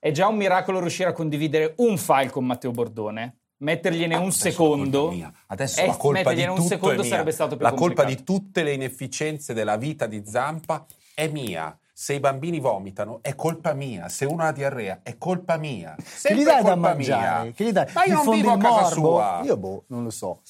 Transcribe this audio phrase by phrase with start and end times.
[0.00, 3.38] È già un miracolo riuscire a condividere un file con Matteo Bordone.
[3.58, 4.98] Mettergliene Ah, un adesso la secondo.
[5.00, 5.32] colpa è mia.
[5.48, 7.08] Adesso Eh, la colpa di mettergliene un tutto secondo è mia.
[7.10, 8.14] sarebbe stato più La colpa complicato.
[8.14, 11.76] di tutte le inefficienze della vita di Zampa è mia.
[11.92, 15.96] Se i bambini vomitano è colpa mia, se uno ha diarrea è colpa mia.
[15.96, 17.42] Che Sempre gli dai da colpa mangiare?
[17.42, 17.52] mia.
[17.52, 17.86] Che gli dai?
[17.92, 18.94] Ma io non vivo a casa morbo?
[18.94, 19.40] sua.
[19.42, 20.40] Io boh, non lo so.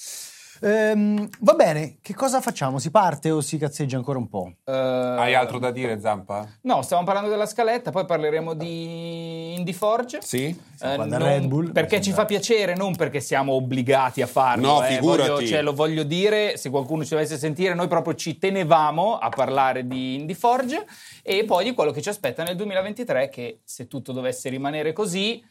[0.61, 2.79] Ehm, va bene, che cosa facciamo?
[2.79, 4.52] Si parte o si cazzeggia ancora un po'?
[4.64, 6.46] Eh, Hai altro da dire, Zampa?
[6.62, 10.18] No, stiamo parlando della scaletta, poi parleremo di Indie Forge.
[10.22, 10.46] Sì?
[10.80, 14.66] Eh, non- Red Bull, perché ci fa piacere, non perché siamo obbligati a farlo.
[14.66, 15.29] No, eh, figurati.
[15.30, 19.29] voglio- cioè, lo voglio dire, se qualcuno ci dovesse sentire, noi proprio ci tenevamo a
[19.29, 20.86] parlare di Indie Forge
[21.22, 25.43] e poi di quello che ci aspetta nel 2023, che se tutto dovesse rimanere così,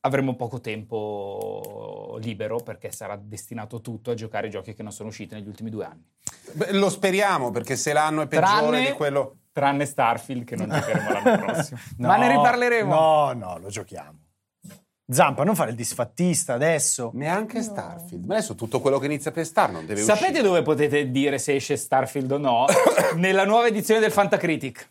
[0.00, 5.08] avremo poco tempo libero perché sarà destinato tutto a giocare i giochi che non sono
[5.08, 6.04] usciti negli ultimi due anni.
[6.52, 9.36] Beh, lo speriamo perché se l'anno è peggiore Tranne- di quello...
[9.52, 11.80] Tranne Starfield che non giocheremo l'anno prossimo.
[11.96, 12.94] No, Ma ne riparleremo.
[12.94, 14.18] No, no, lo giochiamo.
[15.10, 17.10] Zampa, non fare il disfattista adesso.
[17.14, 18.26] Neanche Starfield.
[18.26, 20.42] Ma adesso tutto quello che inizia per Star non deve Sapete uscire.
[20.42, 22.66] dove potete dire se esce Starfield o no?
[23.16, 24.88] Nella nuova edizione del Fantacritic.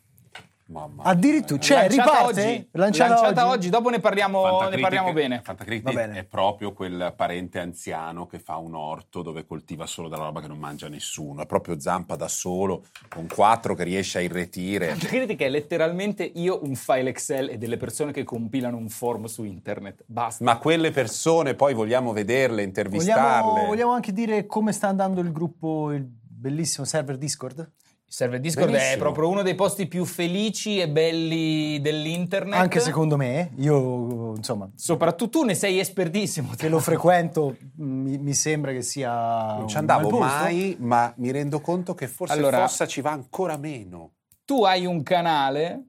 [0.68, 1.04] Mamma.
[1.04, 2.42] Addirittura, cioè, Lanciata riparte?
[2.42, 2.70] oggi.
[2.72, 3.56] Lanciata, Lanciata oggi?
[3.56, 3.70] oggi.
[3.70, 5.42] dopo ne parliamo, ne parliamo bene.
[5.42, 10.42] Fantacritic è proprio quel parente anziano che fa un orto dove coltiva solo della roba
[10.42, 11.42] che non mangia nessuno.
[11.42, 14.88] È proprio Zampa da solo, con quattro che riesce a irretire.
[14.90, 19.44] Fantacritic è letteralmente io un file Excel e delle persone che compilano un form su
[19.46, 20.04] internet.
[20.06, 20.44] Basta.
[20.44, 23.42] Ma quelle persone poi vogliamo vederle, intervistarle.
[23.42, 27.72] Vogliamo, vogliamo anche dire come sta andando il gruppo, il bellissimo server Discord?
[28.09, 29.02] Il server Discord è Benissimo.
[29.02, 32.53] proprio uno dei posti più felici e belli dell'internet.
[32.58, 36.53] Anche secondo me, io insomma, Soprattutto tu ne sei espertissimo.
[36.55, 39.58] che lo frequento, mi, mi sembra che sia.
[39.58, 43.58] Non ci andavo mai, ma mi rendo conto che forse Allora- Fossa ci va ancora
[43.58, 44.13] meno.
[44.45, 45.88] tu hai un canale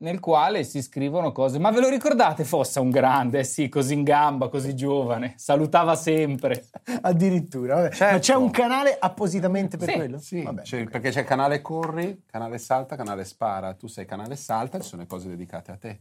[0.00, 1.58] nel quale si scrivono cose.
[1.58, 5.94] Ma ve lo ricordate Fossa, un grande, eh sì, così in gamba, così giovane, salutava
[5.94, 6.68] sempre.
[7.02, 7.90] Addirittura, vabbè.
[7.90, 8.14] Certo.
[8.14, 10.18] Ma c'è un canale appositamente per Sì, quello?
[10.18, 10.90] Sì, Vabbè, c'è- ok.
[10.90, 13.74] perché c'è canale corri, canale salta, canale spara.
[13.74, 15.98] Tu sei canale salta, ci sono le cose dedicate a te.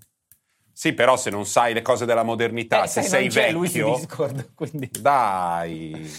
[0.71, 3.51] Sì, però se non sai le cose della modernità, Eh, se sai, sei non c'è
[3.51, 4.89] lui su vecchio, Discord, quindi...
[5.01, 6.09] dai.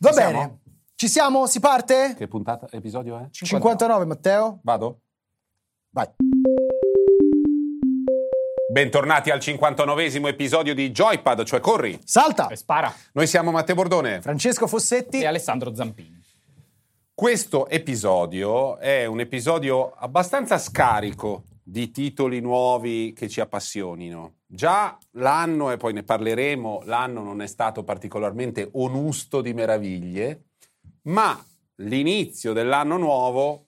[0.00, 0.58] Va Ci bene, siamo?
[0.96, 1.46] ci siamo?
[1.46, 2.14] Si parte?
[2.16, 3.28] Che puntata, episodio è?
[3.30, 4.58] 59, Matteo?
[4.64, 5.02] Vado?
[5.90, 6.08] Vai.
[8.78, 11.98] Bentornati al 59esimo episodio di Joypad, cioè Corri.
[12.04, 12.46] Salta!
[12.46, 12.94] E spara.
[13.14, 14.20] Noi siamo Matteo Bordone.
[14.22, 15.20] Francesco Fossetti.
[15.20, 16.22] E Alessandro Zampini.
[17.12, 24.34] Questo episodio è un episodio abbastanza scarico di titoli nuovi che ci appassionino.
[24.46, 30.50] Già l'anno, e poi ne parleremo, l'anno non è stato particolarmente onusto di meraviglie,
[31.06, 31.36] ma
[31.78, 33.66] l'inizio dell'anno nuovo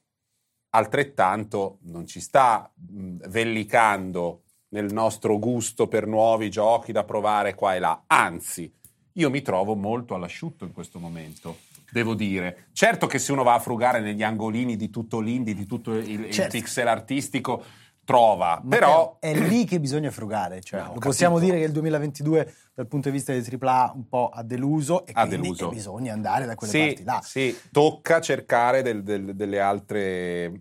[0.69, 7.79] altrettanto non ci sta vellicando nel nostro gusto per nuovi giochi da provare qua e
[7.79, 8.03] là.
[8.07, 8.73] Anzi,
[9.15, 11.59] io mi trovo molto all'asciutto in questo momento.
[11.91, 15.67] Devo dire, certo che se uno va a frugare negli angolini di tutto l'indie, di
[15.67, 16.57] tutto il, il Certo.
[16.57, 17.65] pixel artistico,
[18.05, 18.61] trova.
[18.63, 20.61] Matteo, Però è lì che bisogna frugare.
[20.61, 21.53] Cioè, No, possiamo capito.
[21.53, 25.11] dire che il 2022 dal punto di vista dei AAA un po' ha deluso e
[25.15, 25.69] Ha quindi deluso.
[25.69, 27.21] bisogna andare da quelle sì, parti là.
[27.25, 30.61] sì, tocca cercare del- del- delle altre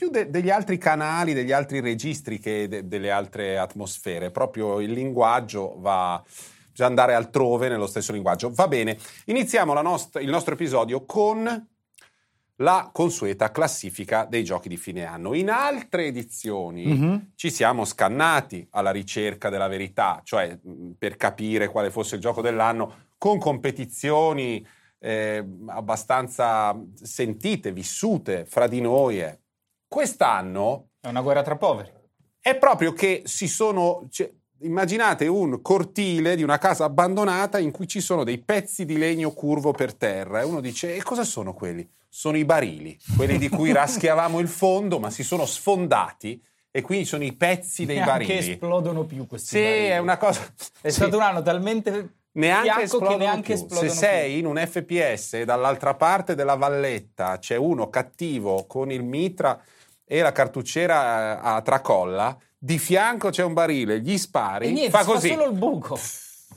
[0.00, 4.30] più de- degli altri canali, degli altri registri che de- delle altre atmosfere.
[4.30, 6.22] Proprio il linguaggio va
[6.70, 8.50] bisogna andare altrove nello stesso linguaggio.
[8.50, 8.96] Va bene,
[9.26, 11.66] iniziamo la nost- il nostro episodio con
[12.56, 15.34] la consueta classifica dei giochi di fine anno.
[15.34, 17.32] In altre edizioni Mhm.
[17.34, 20.58] ci siamo scannati alla ricerca della verità, cioè
[20.96, 24.66] per capire quale fosse il gioco dell'anno, con competizioni
[25.02, 29.20] eh, abbastanza sentite, vissute fra di noi.
[29.20, 29.38] eh.
[29.94, 31.90] Quest'anno È una guerra tra poveri.
[32.40, 34.06] è proprio che si sono.
[34.08, 34.30] cioè,
[34.60, 39.32] immaginate un cortile di una casa abbandonata in cui ci sono dei pezzi di legno
[39.32, 41.84] curvo per terra e uno dice: E cosa sono quelli?
[42.08, 46.40] Sono i barili, quelli di cui raschiavamo il fondo, ma si sono sfondati
[46.70, 48.52] e quindi sono i pezzi dei Neanche barili.
[48.52, 49.86] esplodono più questi Sì, barili.
[49.86, 50.40] è una cosa.
[50.80, 50.94] È sì.
[50.94, 53.54] stato un anno talmente Neanche esplodono che neanche più.
[53.54, 58.92] esplodono Se sei in un FPS e dall'altra parte della valletta c'è uno cattivo con
[58.92, 59.60] il mitra
[60.12, 64.66] e la cartucciera eh, a tracolla, di fianco c'è un barile, gli spari.
[64.66, 65.96] E niente, fa così fa solo il buco.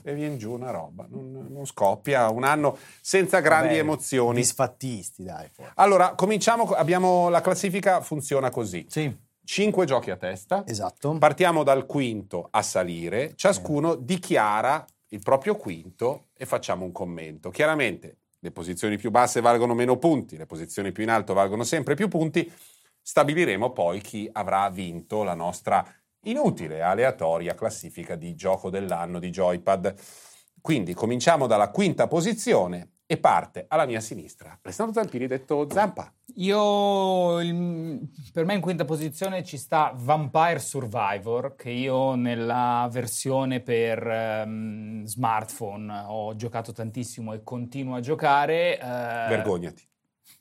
[0.02, 4.40] e viene giù una roba, non, non scoppia, un anno senza grandi Vabbè, emozioni.
[4.40, 5.48] Disfattisti, dai.
[5.52, 5.70] forse.
[5.76, 8.86] Allora, cominciamo, abbiamo la classifica funziona così.
[8.88, 10.64] Sì, Cinque giochi a testa.
[10.66, 11.16] esatto.
[11.18, 17.50] Partiamo dal quinto a salire, ciascuno dichiara il proprio quinto e facciamo un commento.
[17.50, 21.94] Chiaramente le posizioni più basse valgono meno punti, le posizioni più in alto valgono sempre
[21.94, 22.50] più punti.
[23.06, 25.84] Stabiliremo poi chi avrà vinto la nostra
[26.22, 29.94] inutile, aleatoria classifica di gioco dell'anno di Joypad.
[30.58, 34.58] Quindi cominciamo dalla quinta posizione e parte alla mia sinistra.
[34.62, 36.10] Alessandro Zampini detto Zampa.
[36.36, 43.60] Io, il- per me in quinta posizione ci sta Vampire Survivor, che io nella versione
[43.60, 48.78] per ehm, smartphone ho giocato tantissimo e continuo a giocare.
[48.80, 49.86] eh, Vergognati.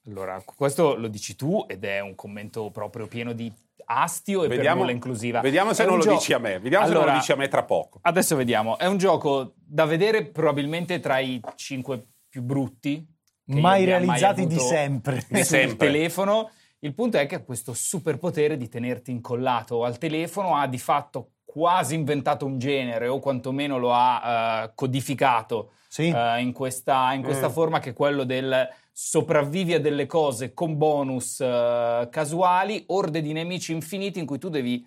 [0.08, 3.52] Allora, questo lo dici tu ed è un commento proprio pieno di
[3.86, 5.40] astio e per Vediamo, nulla inclusiva.
[5.42, 6.60] vediamo se È non lo gio- dici a me.
[6.60, 8.00] Vediamo se non lo Allora, dici a me tra poco.
[8.02, 8.78] Adesso vediamo.
[8.78, 13.06] È un gioco da vedere probabilmente tra i cinque più brutti.
[13.46, 15.16] Mai realizzati di avuto sempre.
[15.28, 15.88] Di sul sempre.
[15.88, 16.50] telefono.
[16.80, 21.32] Il punto è che ha questo superpotere di tenerti incollato al telefono, ha di fatto
[21.46, 26.08] quasi inventato un genere o quantomeno lo ha eh, codificato Sì.
[26.10, 27.52] eh, in questa, in questa Mm.
[27.52, 33.32] forma che è quello del sopravvivi a delle cose con bonus eh, casuali, orde di
[33.32, 34.84] nemici infiniti in cui tu devi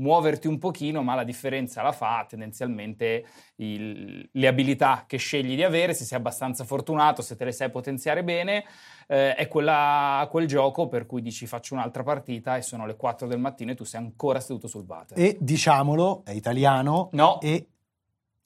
[0.00, 3.24] muoverti un pochino, ma la differenza la fa tendenzialmente
[3.56, 7.70] il- le abilità che scegli di avere, se sei abbastanza fortunato, se te le sai
[7.70, 8.64] potenziare bene,
[9.06, 13.28] eh, è quella, quel gioco per cui dici faccio un'altra partita e sono le 4
[13.28, 15.16] del mattino e tu sei ancora seduto sul water.
[15.18, 17.66] E diciamolo, è italiano No, e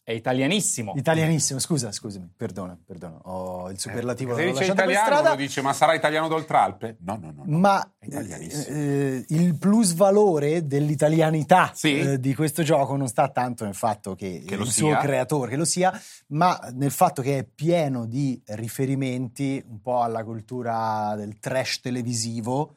[0.04, 0.94] è italianissimo.
[0.96, 1.58] italianissimo.
[1.60, 3.19] Scusa, scusami, perdona, perdona.
[3.25, 5.28] Ho il superlativo Se l'ho dice lasciato per italiano, strada.
[5.32, 6.96] uno dice ma sarà italiano d'oltralpe?
[7.00, 7.43] No, no, no.
[7.46, 7.58] no.
[7.58, 8.76] Ma italianissimo.
[8.76, 11.99] eh, il plus valore dell'italianità Sì.
[12.00, 14.72] eh, di questo gioco non sta tanto nel fatto che, Che il sia.
[14.93, 15.93] suo creatore che lo sia,
[16.28, 22.76] ma nel fatto che è pieno di riferimenti un po' alla cultura del trash televisivo.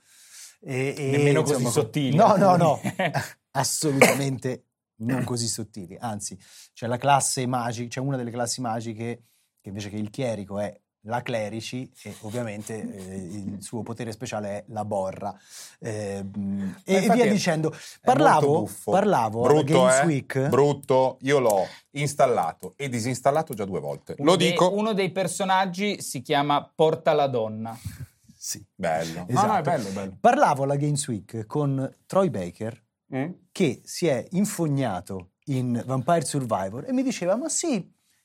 [0.62, 2.16] E, e, Nemmeno così sottili.
[2.16, 2.80] No, no, no,
[3.52, 4.64] assolutamente
[4.98, 5.98] non così sottili.
[6.00, 6.38] Anzi,
[6.74, 9.24] c'è la classe magica, c'è una delle classi magiche
[9.62, 14.50] che invece che il chierico è la clerici e ovviamente eh, il suo potere speciale
[14.50, 15.36] è la borra
[15.78, 17.72] Eh, mh, e, via è- dicendo
[18.02, 20.06] parlavo, parlavo alla brutto, Games eh?
[20.06, 21.18] Week Brutto.
[21.22, 24.16] Io l'ho installato e disinstallato già due volte.
[24.18, 24.74] Uno Lo dei- dico.
[24.74, 27.78] uno dei personaggi si chiama Porta la donna.
[28.36, 28.66] sì.
[28.74, 29.26] Bello.
[29.28, 29.46] Esatto.
[29.46, 30.18] No, no, è bello, è bello.
[30.20, 32.84] parlavo alla Games Week con Troy Baker
[33.14, 33.32] Mm?
[33.52, 37.74] che si è infognato in Vampire Survivor e mi diceva ma sì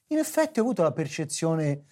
[0.07, 1.85] in effetti ho avuto la percezione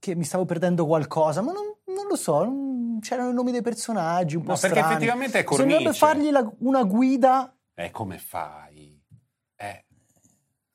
[0.00, 1.64] che mi stavo perdendo qualcosa ma non,
[1.94, 5.38] non lo so non- c'erano i nomi dei personaggi un po' No, perché strani effettivamente
[5.38, 5.92] è cornice.
[5.92, 9.00] fargli la- una guida Eh, come fai?
[9.54, 9.84] Eh,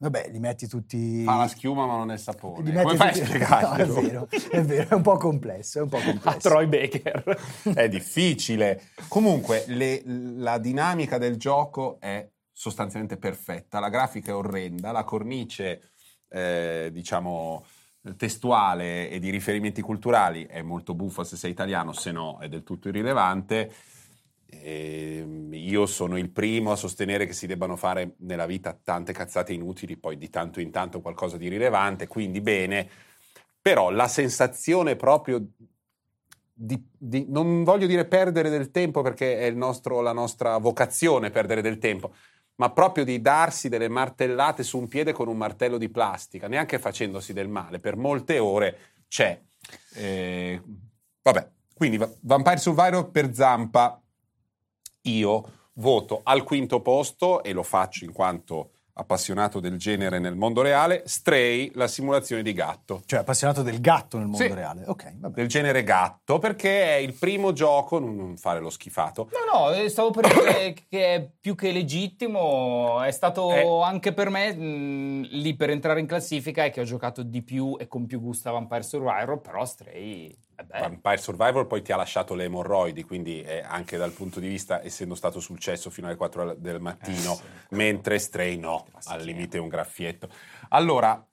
[0.02, 2.64] vabbè li metti tutti fa la schiuma ma non è il sapone.
[2.64, 3.94] li metti Come fai a tutti- spiegarglielo?
[3.94, 6.66] no, è vero è vero è un po' complesso è un po' A complesso Troy
[6.66, 7.40] Baker.
[7.76, 8.82] è difficile.
[9.08, 13.80] Comunque, le- la dinamica del gioco è sostanzialmente perfetta.
[13.80, 15.92] La grafica è orrenda, la cornice,
[16.30, 17.64] eh, diciamo,
[18.18, 22.64] testuale e di riferimenti culturali è molto buffa se sei italiano, se no è del
[22.64, 23.72] tutto irrilevante.
[24.54, 29.54] Ehm, io sono il primo a sostenere che si debbano fare nella vita tante cazzate
[29.54, 32.90] inutili, poi di tanto in tanto qualcosa di rilevante, quindi bene.
[33.62, 35.42] Però la sensazione proprio
[36.54, 41.62] di, di- non voglio dire perdere del tempo perché è nostro- la nostra vocazione perdere
[41.62, 42.14] del tempo,
[42.56, 46.78] ma proprio di darsi delle martellate su un piede con un martello di plastica, neanche
[46.80, 48.78] facendosi del male, per molte ore
[49.08, 49.40] c'è.
[49.96, 50.62] Eh,
[51.22, 54.01] vabbè, quindi Va- Vampire Survivor per Zampa,
[55.04, 55.44] io
[55.76, 61.04] voto al quinto posto e lo faccio in quanto appassionato del genere nel mondo reale,
[61.06, 63.02] Stray, la simulazione di gatto.
[63.06, 64.54] cioè appassionato del gatto nel mondo Sì.
[64.54, 69.30] reale ok vabbè Del genere gatto, perché è il primo gioco, non- fare lo schifato,
[69.32, 73.02] No, no, eh, stavo per dire che è più che legittimo.
[73.02, 73.84] È stato Eh.
[73.84, 77.78] anche per me mh, lì per entrare in classifica è che ho giocato di più
[77.80, 80.88] e con più gusto a Vampire Survivor, però Stray bello.
[80.88, 84.84] Vampire Survivor poi ti ha lasciato le emorroidi, quindi è anche dal punto di vista,
[84.84, 87.76] essendo stato sul cesso fino alle 4 del mattino, Eh, sì.
[87.76, 90.30] mentre Stray no, al limite un graffietto.
[90.70, 91.26] Allora,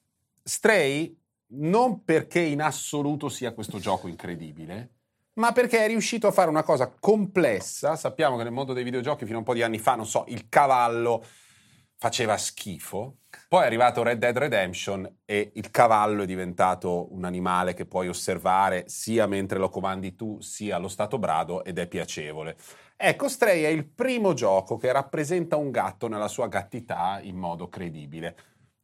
[0.43, 1.17] Stray
[1.51, 4.91] non perché in assoluto sia questo gioco incredibile,
[5.35, 7.97] ma perché è riuscito a fare una cosa complessa.
[7.97, 10.25] Sappiamo che nel mondo dei videogiochi fino a un po' di anni fa, non so,
[10.29, 11.25] il cavallo
[11.99, 13.17] faceva schifo.
[13.49, 18.09] Poi è arrivato Red Dead Redemption e il cavallo è diventato un animale che puoi
[18.09, 22.57] osservare sia mentre lo comandi tu, sia allo stato brado ed è piacevole.
[22.97, 27.69] Ecco, Stray è il primo gioco che rappresenta un gatto nella sua gattità in modo
[27.69, 28.37] credibile.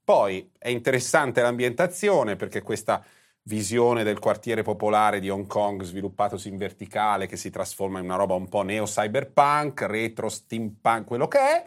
[0.05, 3.03] Poi è interessante l'ambientazione perché questa
[3.47, 8.17] visione del quartiere popolare di Hong Kong sviluppatosi in verticale che si trasforma in una
[8.17, 11.65] roba un po' neo-cyberpunk, retro, steampunk, quello che è.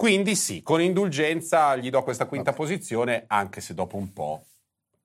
[0.00, 4.46] Quindi sì, con indulgenza gli do questa quinta posizione, anche se dopo un po'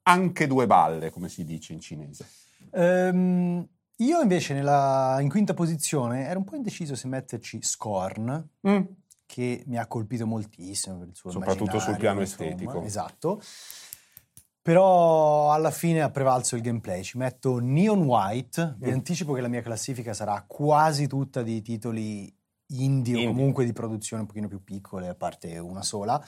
[0.04, 2.26] anche due balle, come si dice in cinese.
[2.72, 8.82] Ehm, io invece nella- in quinta posizione ero un po' indeciso se metterci Scorn Mm.
[9.26, 12.46] che mi ha colpito moltissimo per il suo Soprattutto sul piano insomma.
[12.50, 12.82] estetico.
[12.84, 13.42] Esatto.
[14.62, 17.04] Però alla fine ha prevalso il gameplay.
[17.04, 18.76] Ci metto Neon White.
[18.80, 18.94] Vi Mm.
[18.94, 22.34] anticipo che la mia classifica sarà quasi tutta di titoli
[22.68, 23.28] indie, Indie.
[23.28, 26.24] o comunque di produzione un pochino più piccole, a parte una sola.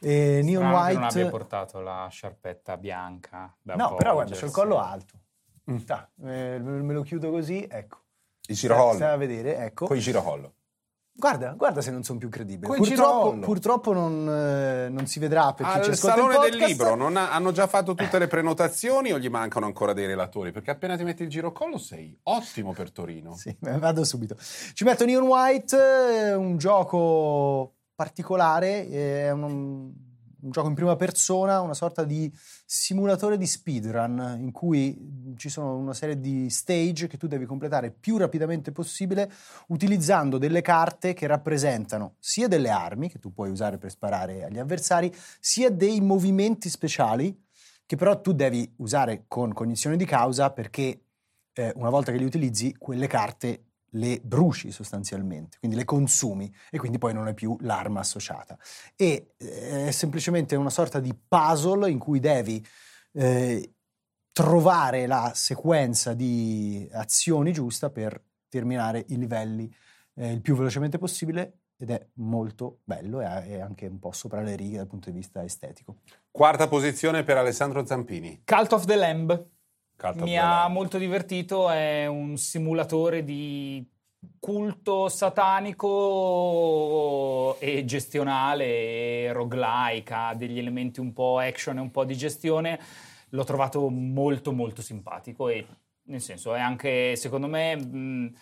[0.00, 1.18] E Neon Strano che non White.
[1.18, 3.54] abbia portato la sciarpetta bianca.
[3.62, 5.18] da No, però guarda, c'ho il collo alto.
[5.70, 5.76] Mm.
[5.78, 7.98] Ta, eh, me lo chiudo così, ecco.
[8.46, 9.06] Il Stai girocollo.
[9.06, 9.86] a vedere, ecco.
[9.86, 10.54] Con il girocollo.
[11.20, 12.74] Guarda, guarda se non sono più credibile.
[12.74, 16.94] Purtroppo, purtroppo non, eh, non si vedrà per chi ci Al ascolta salone del libro
[16.94, 20.50] non ha- hanno già fatto tutte le prenotazioni o gli mancano ancora dei relatori?
[20.50, 23.36] Perché appena ti metti il girocollo sei ottimo per Torino.
[23.36, 24.34] Sì, vado subito.
[24.38, 29.92] Ci metto Neon White, eh, un gioco particolare, eh, è un,
[30.42, 32.32] un gioco in prima persona, una sorta di
[32.64, 37.90] simulatore di speedrun in cui ci sono una serie di stage che tu devi completare
[37.90, 39.30] più rapidamente possibile
[39.68, 44.58] utilizzando delle carte che rappresentano sia delle armi che tu puoi usare per sparare agli
[44.58, 47.36] avversari, sia dei movimenti speciali
[47.86, 51.00] che però tu devi usare con cognizione di causa perché
[51.52, 56.78] eh, una volta che li utilizzi, quelle carte le bruci sostanzialmente, quindi le consumi e
[56.78, 58.58] quindi poi non hai più l'arma associata.
[58.96, 62.64] E eh, è semplicemente una sorta di puzzle in cui devi
[63.12, 63.74] eh,
[64.32, 69.72] trovare la sequenza di azioni giusta per terminare i livelli
[70.14, 74.42] eh, il più velocemente possibile ed è molto bello e è anche un po' sopra
[74.42, 75.96] le righe dal punto di vista estetico.
[76.30, 78.42] Quarta posizione per Alessandro Zampini.
[78.44, 79.48] Cult of the Lamb.
[80.02, 83.86] Of Mi ha molto divertito, è un simulatore di
[84.38, 85.86] culto satanico
[87.58, 92.78] e gestionale, e roguelike, ha degli elementi un po' action e un po' di gestione.
[93.30, 95.66] L'ho trovato molto molto simpatico e
[96.04, 98.34] nel senso è anche secondo me mh,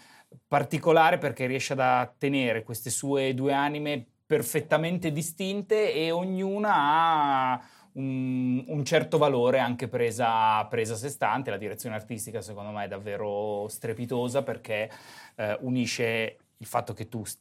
[0.47, 7.61] particolare perché riesce a tenere queste sue due anime perfettamente distinte e ognuna ha
[7.92, 11.50] un, un certo valore anche presa, presa a sé stante.
[11.50, 14.90] La direzione artistica secondo me è davvero strepitosa perché
[15.37, 17.40] eh, unisce il fatto che tu st-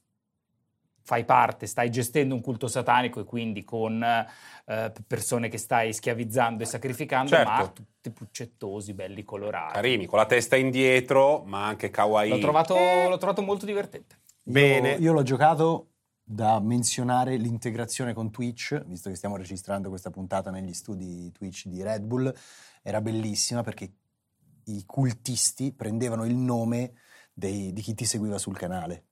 [1.01, 6.63] fai parte, stai gestendo un culto satanico e quindi con eh, persone che stai schiavizzando
[6.63, 7.50] e sacrificando, Certo.
[7.50, 9.74] ma tutti puccettosi, belli colorati.
[9.75, 12.30] Carini, con la testa indietro, ma anche kawaii.
[12.30, 14.18] L'ho trovato, Eh, l'ho trovato molto divertente.
[14.44, 14.92] Bene.
[14.96, 15.88] Io, io l'ho giocato
[16.29, 21.81] da menzionare l'integrazione con Twitch, visto che stiamo registrando questa puntata negli studi Twitch di
[21.81, 22.34] Red Bull,
[22.84, 23.89] era bellissima perché
[24.65, 26.91] i cultisti prendevano il nome
[27.34, 29.03] dei- di chi ti seguiva sul canale.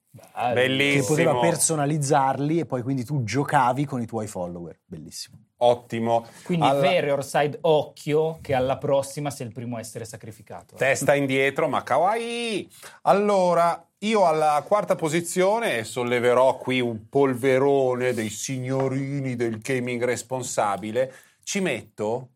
[0.53, 1.01] Bellissimo.
[1.01, 4.79] che poteva personalizzarli e poi quindi tu giocavi con i tuoi follower.
[4.85, 5.37] Bellissimo.
[5.57, 6.25] Ottimo.
[6.43, 10.75] Quindi Alla- Warrior Side occhio che alla prossima sei il primo a essere sacrificato.
[10.77, 12.69] Testa indietro, ma kawaii.
[13.03, 21.13] Allora, io alla quarta posizione solleverò qui un polverone dei signorini del gaming responsabile.
[21.43, 22.29] Ci metto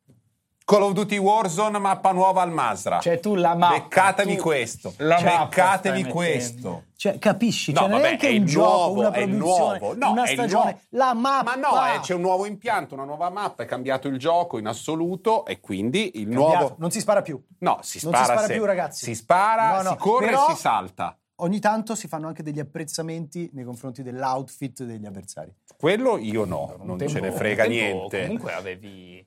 [0.65, 2.99] Call of Duty Warzone mappa nuova al Masra.
[2.99, 3.73] Cioè tu la mappa.
[3.79, 4.93] Beccatevi tu- questo.
[4.97, 6.83] la mappa Beccatevi questo.
[6.95, 7.71] Cioè, capisci?
[7.71, 9.95] No, Cioè, non vabbè, è anche è un il gioco, nuovo, una produzione, nuovo.
[9.95, 10.63] No, una stagione.
[10.63, 10.79] nuovo.
[10.89, 11.55] La mappa!
[11.55, 14.67] Ma no, eh, c'è un nuovo impianto, una nuova mappa, è cambiato il gioco in
[14.67, 16.57] assoluto e quindi il Cambiato.
[16.57, 16.75] nuovo...
[16.77, 17.41] Non si spara più.
[17.59, 19.05] No, si Non spara, si spara se- più, ragazzi.
[19.05, 21.17] Si spara, No, no, si corre però- e si salta.
[21.41, 25.53] Ogni tanto si fanno anche degli apprezzamenti nei confronti dell'outfit degli avversari.
[25.77, 28.21] Quello io no, non tempo- ce ne frega niente.
[28.23, 29.25] Comunque avevi,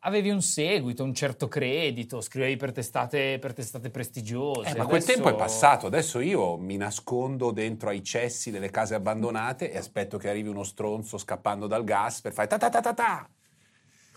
[0.00, 4.70] avevi un seguito, un certo credito, scrivevi per testate, per testate prestigiose.
[4.70, 8.70] Eh, ma quel Adesso- tempo è passato, adesso io mi nascondo dentro ai cessi delle
[8.70, 12.68] case abbandonate e aspetto che arrivi uno stronzo scappando dal gas per fare ta ta
[12.68, 13.30] ta ta ta.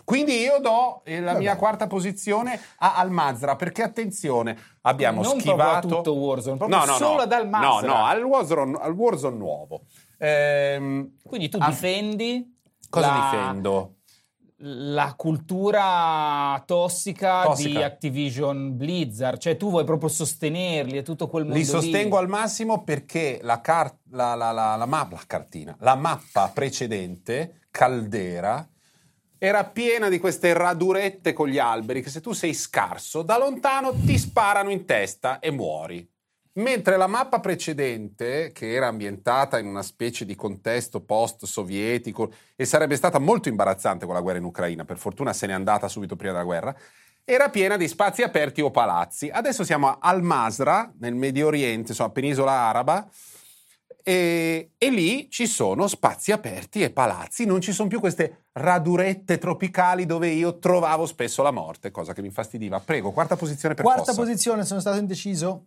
[0.06, 1.38] Quindi io do eh, la Vabbè.
[1.42, 6.84] mia quarta posizione a Almazra perché attenzione, abbiamo Non schivato a tutto Warzone, proprio no,
[6.84, 7.20] no, solo no.
[7.22, 7.86] ad Al-Mazrah.
[7.88, 9.82] No, no, al Warzone, al Warzone nuovo.
[10.18, 12.56] Ehm, Quindi tu ah, difendi.
[12.88, 13.90] Cosa la- difendo?
[14.60, 17.68] La cultura tossica, Tossica.
[17.78, 22.22] di Activision Blizzard, cioè tu vuoi proprio sostenerli e tutto quel mondo Li sostengo lì.
[22.22, 27.66] al massimo perché la, car- la, la, la, la map- la cartina, la mappa precedente,
[27.70, 28.66] Caldera,
[29.38, 33.92] era piena di queste radurette con gli alberi che se tu sei scarso, da lontano
[33.92, 36.08] ti sparano in testa e muori.
[36.54, 42.96] Mentre la mappa precedente, che era ambientata in una specie di contesto post-sovietico e sarebbe
[42.96, 46.32] stata molto imbarazzante con la guerra in Ucraina, per fortuna se n'è andata subito prima
[46.32, 46.74] della guerra,
[47.24, 49.28] era piena di spazi aperti o palazzi.
[49.28, 53.06] Adesso siamo al Masra, nel Medio Oriente, insomma, penisola araba,
[54.02, 59.38] e, e lì ci sono spazi aperti e palazzi, non ci sono più queste radurette
[59.38, 62.80] tropicali dove io trovavo spesso la morte, cosa che mi infastidiva.
[62.80, 64.20] Prego, quarta posizione per Quarta Fossa.
[64.20, 65.66] posizione, sono stato indeciso,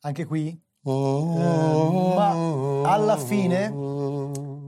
[0.00, 0.58] anche qui.
[0.82, 3.68] Eh, ma alla fine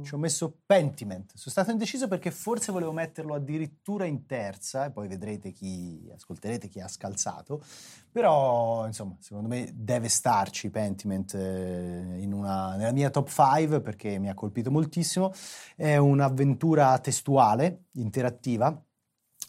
[0.02, 1.30] Ci ho messo Pentiment.
[1.34, 6.68] Sono stato indeciso perché forse volevo metterlo addirittura in terza, e poi vedrete chi, ascolterete
[6.68, 7.62] chi ha scalzato.
[8.10, 14.28] Però, insomma, secondo me deve starci Pentiment eh, una, nella mia top 5 perché mi
[14.28, 15.32] ha colpito moltissimo.
[15.74, 18.78] È un'avventura testuale, interattiva,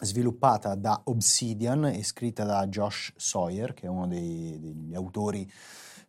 [0.00, 5.50] sviluppata da Obsidian e scritta da Josh Sawyer, che è uno dei, degli autori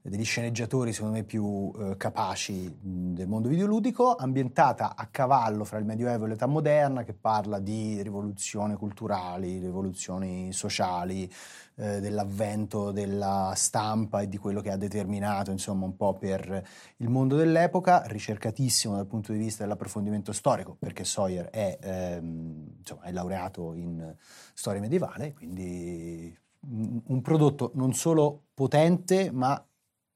[0.09, 5.85] degli sceneggiatori secondo me più eh, capaci del mondo videoludico, ambientata a cavallo fra il
[5.85, 11.31] Medioevo e l'età moderna, che parla di rivoluzioni culturali, rivoluzioni sociali,
[11.77, 16.65] eh, dell'avvento della stampa e di quello che ha determinato insomma un po' per
[16.97, 23.01] il mondo dell'epoca, ricercatissimo dal punto di vista dell'approfondimento storico, perché Sawyer è, ehm, insomma,
[23.01, 24.15] è laureato in
[24.53, 29.63] storia medievale, quindi un prodotto non solo potente ma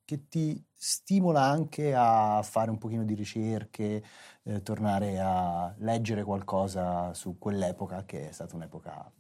[0.10, 4.04] che ti stimola anche a fare un pochino di ricerche,
[4.42, 9.12] eh, tornare a leggere qualcosa su quell'epoca che è stata un'epoca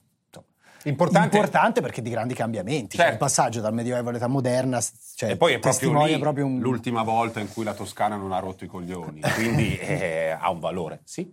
[0.83, 1.35] Importante.
[1.35, 1.81] importante.
[1.81, 2.95] perché di grandi cambiamenti.
[2.95, 3.03] Certo.
[3.03, 4.81] Cioè, il passaggio dal Medioevo all'età moderna.
[5.13, 6.59] Cioè, e poi è proprio, lì, proprio un...
[6.59, 10.59] l'ultima volta in cui la Toscana non ha rotto i coglioni, quindi eh, ha un
[10.59, 11.01] valore.
[11.03, 11.31] Sì.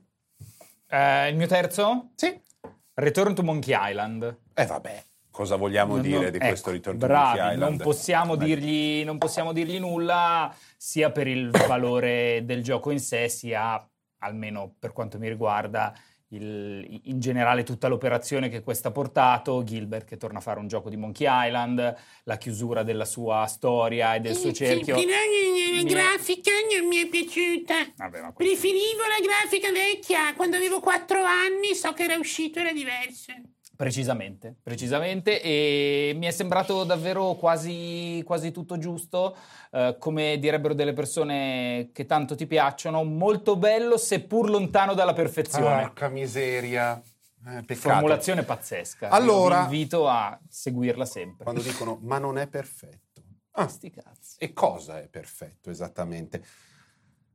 [0.89, 2.11] Eh, il mio terzo?
[2.17, 2.39] Sì.
[2.93, 4.23] Return to Monkey Island.
[4.53, 5.05] E eh, vabbè.
[5.37, 7.59] Cosa vogliamo no, dire no, di ecco, questo ritorno bravi, Island?
[7.59, 13.29] Non possiamo, dirgli, non possiamo dirgli nulla sia per il valore del gioco in sé,
[13.29, 13.87] sia,
[14.21, 15.93] almeno per quanto mi riguarda,
[16.29, 20.69] il, in generale tutta l'operazione che questo ha portato, Gilbert che torna a fare un
[20.69, 24.95] gioco di Monkey Island, la chiusura della sua storia e del suo cerchio.
[24.95, 27.75] Però la grafica non mi è piaciuta.
[27.95, 33.35] Vabbè, Preferivo la grafica vecchia, quando avevo 4 anni so che era uscito era diverso.
[33.77, 39.37] Precisamente, precisamente, e mi è sembrato davvero quasi, quasi tutto giusto,
[39.71, 45.83] eh, come direbbero delle persone che tanto ti piacciono, molto bello seppur lontano dalla perfezione.
[45.83, 47.01] Porca miseria.
[47.47, 49.11] Eh, Formulazione pazzesca.
[49.11, 51.45] Allora, vi invito a seguirla sempre.
[51.45, 53.23] Quando dicono ma non è perfetto.
[53.53, 54.37] Ah, sti cazzi.
[54.39, 56.43] E cosa è perfetto esattamente?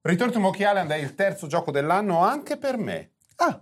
[0.02, 3.12] Return to Monkey Island è il terzo gioco dell'anno anche per me.
[3.38, 3.62] Ah,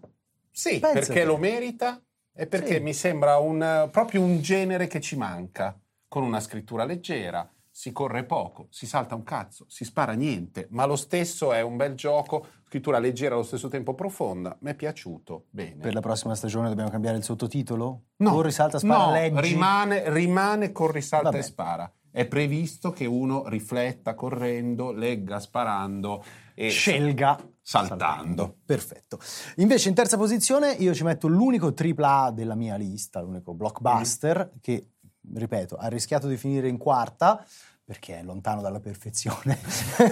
[0.50, 2.02] sì, perché lo merita
[2.40, 2.80] è perché sì.
[2.80, 8.24] mi sembra un, proprio un genere che ci manca, con una scrittura leggera, si corre
[8.24, 12.46] poco, si salta un cazzo, si spara niente, ma lo stesso è un bel gioco,
[12.66, 15.82] scrittura leggera allo stesso tempo profonda, mi è piaciuto, bene.
[15.82, 18.04] Per la prossima stagione dobbiamo cambiare il sottotitolo?
[18.16, 19.42] No, corri, salta, spara, no, leggi?
[19.42, 21.40] Rimane, rimane corri, salta Vabbè.
[21.40, 21.94] e spara.
[22.10, 26.24] È previsto che uno rifletta correndo, legga sparando
[26.56, 27.38] e scelga
[27.70, 28.04] saltando.
[28.04, 28.58] saltando.
[28.66, 29.20] Perfetto.
[29.58, 34.58] Invece in terza posizione io ci metto l'unico AAA della mia lista, l'unico blockbuster mm.
[34.60, 34.94] che,
[35.36, 37.46] ripeto, ha rischiato di finire in quarta
[37.84, 39.60] perché è lontano dalla perfezione.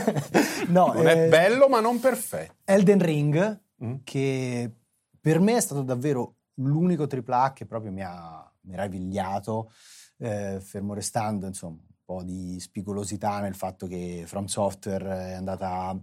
[0.69, 2.53] no, non è, è bello ma non perfetto.
[2.63, 3.95] Elden Ring, mm.
[4.03, 4.71] che
[5.19, 9.71] per me è stato davvero l'unico AAA che proprio mi ha meravigliato,
[10.17, 15.99] eh, fermo restando insomma un po' di spigolosità nel fatto che From Software è andata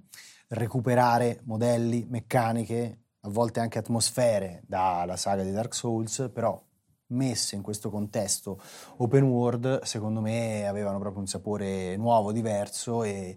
[0.48, 6.60] recuperare modelli, meccaniche, a volte anche atmosfere dalla saga di Dark Souls, però
[7.08, 8.60] messe in questo contesto
[8.96, 13.36] open world, secondo me avevano proprio un sapore nuovo, diverso e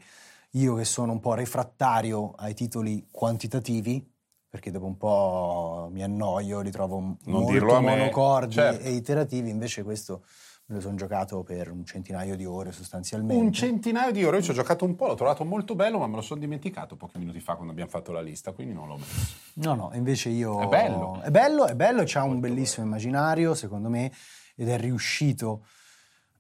[0.52, 4.06] io che sono un po' refrattario ai titoli quantitativi,
[4.50, 8.84] perché dopo un po' mi annoio, li trovo non molto monocordi certo.
[8.84, 10.24] e iterativi, invece questo
[10.69, 13.41] Me lo sono giocato per un centinaio di ore sostanzialmente.
[13.41, 14.38] Un centinaio di ore?
[14.38, 16.97] Io ci ho giocato un po', l'ho trovato molto bello, ma me lo sono dimenticato
[16.97, 19.36] pochi minuti fa quando abbiamo fatto la lista, quindi non l'ho messo.
[19.53, 20.60] No, no, invece io...
[20.60, 21.21] È bello.
[21.21, 22.97] È bello, è bello, c'ha un bellissimo bello.
[22.97, 24.12] immaginario, secondo me,
[24.58, 25.63] ed è riuscito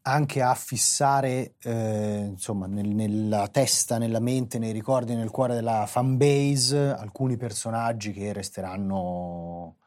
[0.01, 5.85] anche a fissare, eh, insomma, nel, nella testa, nella mente, nei ricordi, nel cuore della
[5.85, 9.77] fanbase alcuni personaggi che resteranno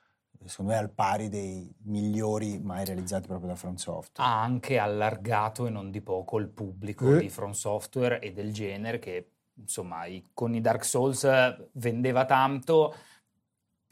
[0.44, 4.29] secondo me al pari dei migliori mai realizzati proprio da From Software.
[4.29, 7.18] Ha anche allargato e non di poco il pubblico eh.
[7.20, 11.26] di From Software e del genere che insomma con i Dark Souls
[11.72, 12.94] vendeva tanto,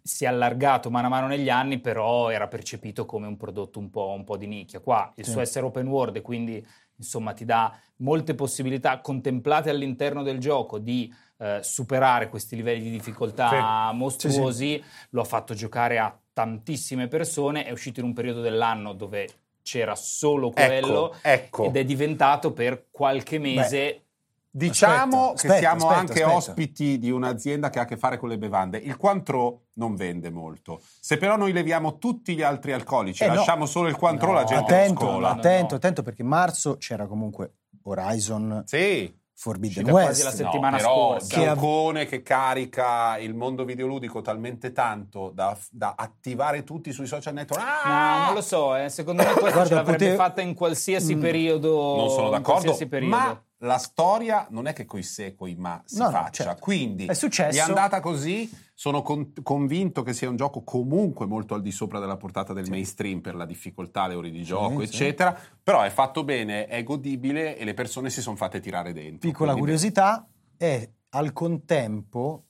[0.03, 3.91] si è allargato mano a mano negli anni, però era percepito come un prodotto un
[3.91, 4.81] po', un po di nicchia.
[4.81, 5.33] Qua il sì.
[5.33, 10.79] suo essere open world e quindi insomma ti dà molte possibilità contemplate all'interno del gioco
[10.79, 13.97] di eh, superare questi livelli di difficoltà sì.
[13.97, 18.93] mostruosi, sì, lo ha fatto giocare a tantissime persone, è uscito in un periodo dell'anno
[18.93, 19.29] dove
[19.63, 21.65] c'era solo quello ecco, ecco.
[21.65, 23.79] ed è diventato per qualche mese...
[23.79, 24.03] Beh.
[24.51, 26.37] Diciamo aspetta, che siamo aspetta, anche aspetta.
[26.37, 28.79] ospiti di un'azienda che ha a che fare con le bevande.
[28.79, 30.81] Il Cointreau non vende molto.
[30.99, 33.67] Se però noi leviamo tutti gli altri alcolici, eh lasciamo no.
[33.67, 35.31] solo il Cointreau, no, la gente attento, scola.
[35.31, 39.15] Attento, attento, perché marzo c'era comunque Horizon sì.
[39.41, 40.25] Forbidden Uscita quasi West.
[40.25, 41.35] la settimana no, però scorsa.
[41.37, 47.07] Che ha- Giancone che carica il mondo videoludico talmente tanto da, da attivare tutti sui
[47.07, 47.63] social network.
[47.65, 48.19] Ah!
[48.19, 48.89] No, non lo so, eh.
[48.89, 51.21] secondo me questa Guarda, ce l'avrebbe potevo- fatta in qualsiasi Mm.
[51.21, 51.97] periodo.
[51.97, 53.17] Non sono in d'accordo, qualsiasi periodo.
[53.17, 56.43] ma la storia non è che coi secoli ma si No, no, faccia.
[56.45, 56.61] certo.
[56.61, 57.59] Quindi È successo.
[57.59, 58.51] è andata così.
[58.81, 62.69] Sono con- convinto che sia un gioco comunque molto al di sopra della portata del
[62.71, 64.85] mainstream per la difficoltà, le ore di gioco, sì.
[64.85, 65.37] eccetera.
[65.61, 69.29] Però è fatto bene, è godibile e le persone si sono fatte tirare dentro.
[69.29, 72.45] Piccola curiosità, è al contempo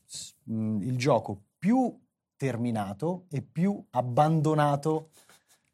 [0.44, 1.98] mh, il gioco più
[2.36, 5.08] terminato e più abbandonato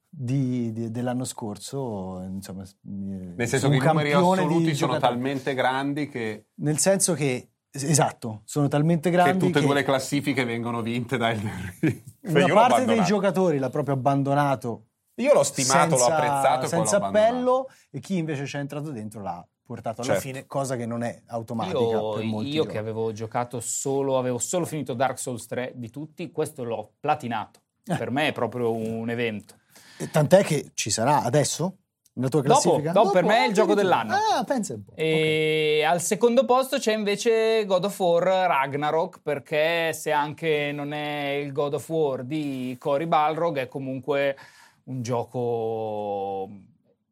[0.09, 2.21] di- di- dell'anno scorso.
[2.31, 7.49] Insomma, Nel senso che i numeri assoluti sono talmente grandi che, Nel senso che,
[7.83, 11.75] esatto, sono talmente che grandi tutte e che due le classifiche vengono vinte da Elden
[11.81, 12.03] Ring.
[12.23, 16.15] Cioè, una io l'ho parte dei giocatori l'ha proprio abbandonato Io l'ho stimato, senza, l'ho
[16.15, 20.29] apprezzato e senza appello e chi invece ci è entrato dentro l'ha portato alla Certo.
[20.29, 24.39] fine, cosa che non è automatica Io, per molti io che avevo giocato solo, avevo
[24.39, 27.61] solo finito Dark Souls 3 di tutti, questo l'ho platinato.
[27.87, 27.97] Eh.
[27.97, 29.57] Per me è proprio un evento.
[29.99, 31.79] E Tant'è che ci sarà adesso?
[32.17, 32.93] Nella tua Dopo, classifica?
[32.93, 34.15] dopo, per me è il gioco dell'anno.
[34.15, 34.93] Ah, pensa un po'.
[34.95, 41.31] E al secondo posto c'è invece God of War Ragnarok, perché se anche non è
[41.31, 44.37] il God of War di Cory Balrog, è comunque
[44.85, 46.49] un gioco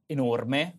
[0.06, 0.78] enorme,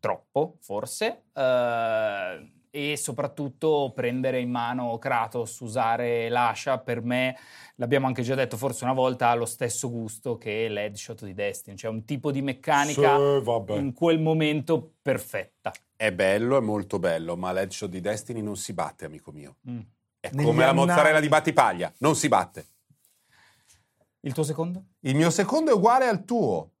[0.00, 7.34] troppo forse, eh, e soprattutto prendere in mano Kratos, usare l'ascia, per me,
[7.76, 11.74] l'abbiamo anche già detto forse una volta, ha lo stesso gusto che l'Headshot di Destiny,
[11.74, 15.72] cioè un tipo di meccanica Sì, in quel momento perfetta.
[15.96, 19.56] È bello, è molto bello, ma l'headshot di Destiny non si batte, amico mio.
[19.70, 19.80] Mm.
[20.20, 22.66] È Negli come la annali- mozzarella di Battipaglia, non si batte.
[24.20, 24.84] Il tuo secondo?
[25.00, 26.72] Il mio secondo è uguale al tuo.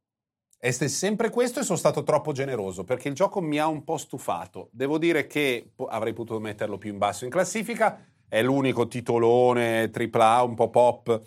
[0.58, 3.84] È se- sempre questo e sono stato troppo generoso perché il gioco mi ha un
[3.84, 4.68] po' stufato.
[4.72, 8.04] Devo dire che avrei potuto metterlo più in basso in classifica.
[8.28, 11.22] È l'unico titolone AAA un po' pop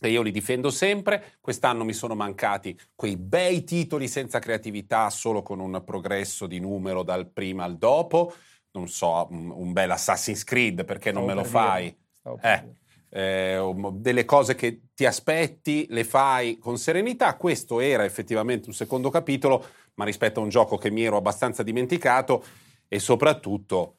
[0.00, 1.36] e io li difendo sempre.
[1.40, 7.02] Quest'anno mi sono mancati quei bei titoli senza creatività, solo con un progresso di numero
[7.02, 8.32] dal prima al dopo.
[8.72, 11.82] Non so, un, bel Assassin's Creed perché non me Stavo lo fai.
[11.84, 12.76] dire, stavo per Eh.
[13.16, 17.34] Eh, delle cose che ti aspetti, le fai con serenità.
[17.36, 21.62] Questo era effettivamente un secondo capitolo, ma rispetto a un gioco che mi ero abbastanza
[21.62, 22.44] dimenticato
[22.88, 23.94] e soprattutto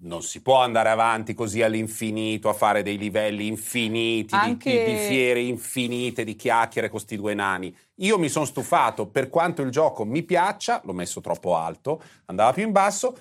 [0.00, 4.92] non si può andare avanti così all'infinito a fare dei livelli infiniti, di- Anche- di,
[4.92, 7.74] di fiere infinite, di chiacchiere con sti due nani.
[7.96, 12.52] Io mi sono stufato, per quanto il gioco mi piaccia, l'ho messo troppo alto, andava
[12.52, 13.18] più in basso,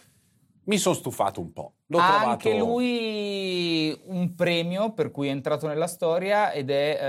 [0.67, 1.73] mi sono stufato un po'.
[1.88, 2.30] L'ho ha trovato...
[2.30, 6.99] anche lui un premio per cui è entrato nella storia ed è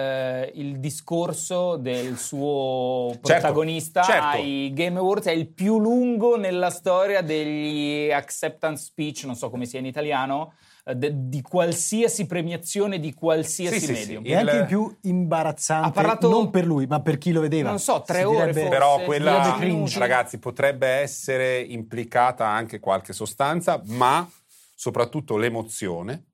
[0.52, 4.36] eh, il discorso del suo protagonista certo.
[4.36, 5.26] ai Game Awards.
[5.26, 10.54] È il più lungo nella storia degli acceptance speech, non so come sia in italiano,
[10.94, 14.24] de- di qualsiasi premiazione di qualsiasi Sì, sì, medium.
[14.24, 14.30] sì.
[14.30, 17.40] E anche il- il più imbarazzante, Ha parlato- non per lui, ma per chi lo
[17.40, 17.68] vedeva.
[17.70, 18.68] Non so, tre Si ore direbbe- forse.
[18.68, 19.98] Però quella, cringe.
[19.98, 24.28] ragazzi, potrebbe essere implicata anche qualche sostanza, ma
[24.74, 26.24] soprattutto l'emozione.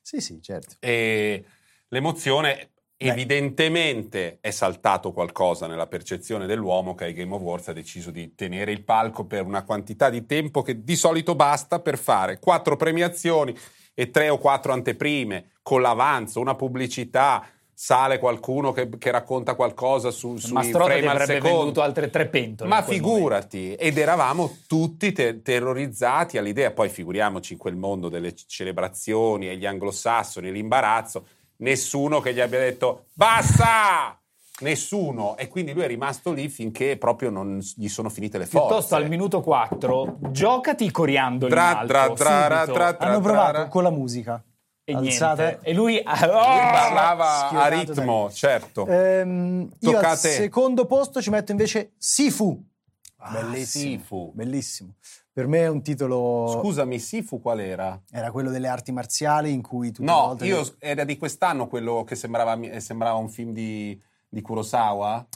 [0.00, 0.76] Sì, sì, certo.
[0.80, 1.44] E
[1.88, 3.10] l'emozione Beh.
[3.10, 8.72] evidentemente è saltato qualcosa nella percezione dell'uomo che ai Game Awards ha deciso di tenere
[8.72, 13.56] il palco per una quantità di tempo che di solito basta per fare quattro premiazioni
[13.94, 17.46] e tre o quattro anteprime con l'avanzo, una pubblicità.
[17.76, 21.56] Sale qualcuno che, che racconta qualcosa su, sui Mastrota frame al avrebbe secondo.
[21.56, 22.68] venduto altre tre pentole.
[22.68, 29.48] Ma figurati, ed eravamo tutti te- terrorizzati all'idea, poi figuriamoci in quel mondo delle celebrazioni
[29.48, 31.26] e gli anglosassoni, l'imbarazzo,
[31.56, 34.20] nessuno che gli abbia detto basta!
[34.60, 38.66] Nessuno, e quindi lui è rimasto lì finché proprio non gli sono finite le forze.
[38.68, 43.20] Piuttosto al minuto 4, giocati i coriandoli in Tra, alto, tra, tra, tra, tra, Hanno
[43.20, 43.68] provato tra.
[43.68, 44.42] con la musica.
[44.84, 45.42] e Alzate.
[45.42, 45.60] niente.
[45.68, 45.92] E lui...
[45.94, 46.70] Lui Oh!
[46.70, 48.86] parlava a ritmo, certo.
[48.86, 52.62] Ehm, io al secondo posto ci metto invece Sifu.
[53.16, 53.98] Ah, bellissimo.
[53.98, 54.32] Sifu.
[54.34, 54.94] Bellissimo.
[55.32, 56.60] Per me è un titolo...
[56.60, 58.00] Scusami, Sifu qual era?
[58.12, 60.46] Era quello delle arti marziali in cui tutte le No, volte...
[60.46, 64.00] io era di quest'anno quello che sembrava, sembrava un film di,
[64.34, 65.26] di Kurosawa.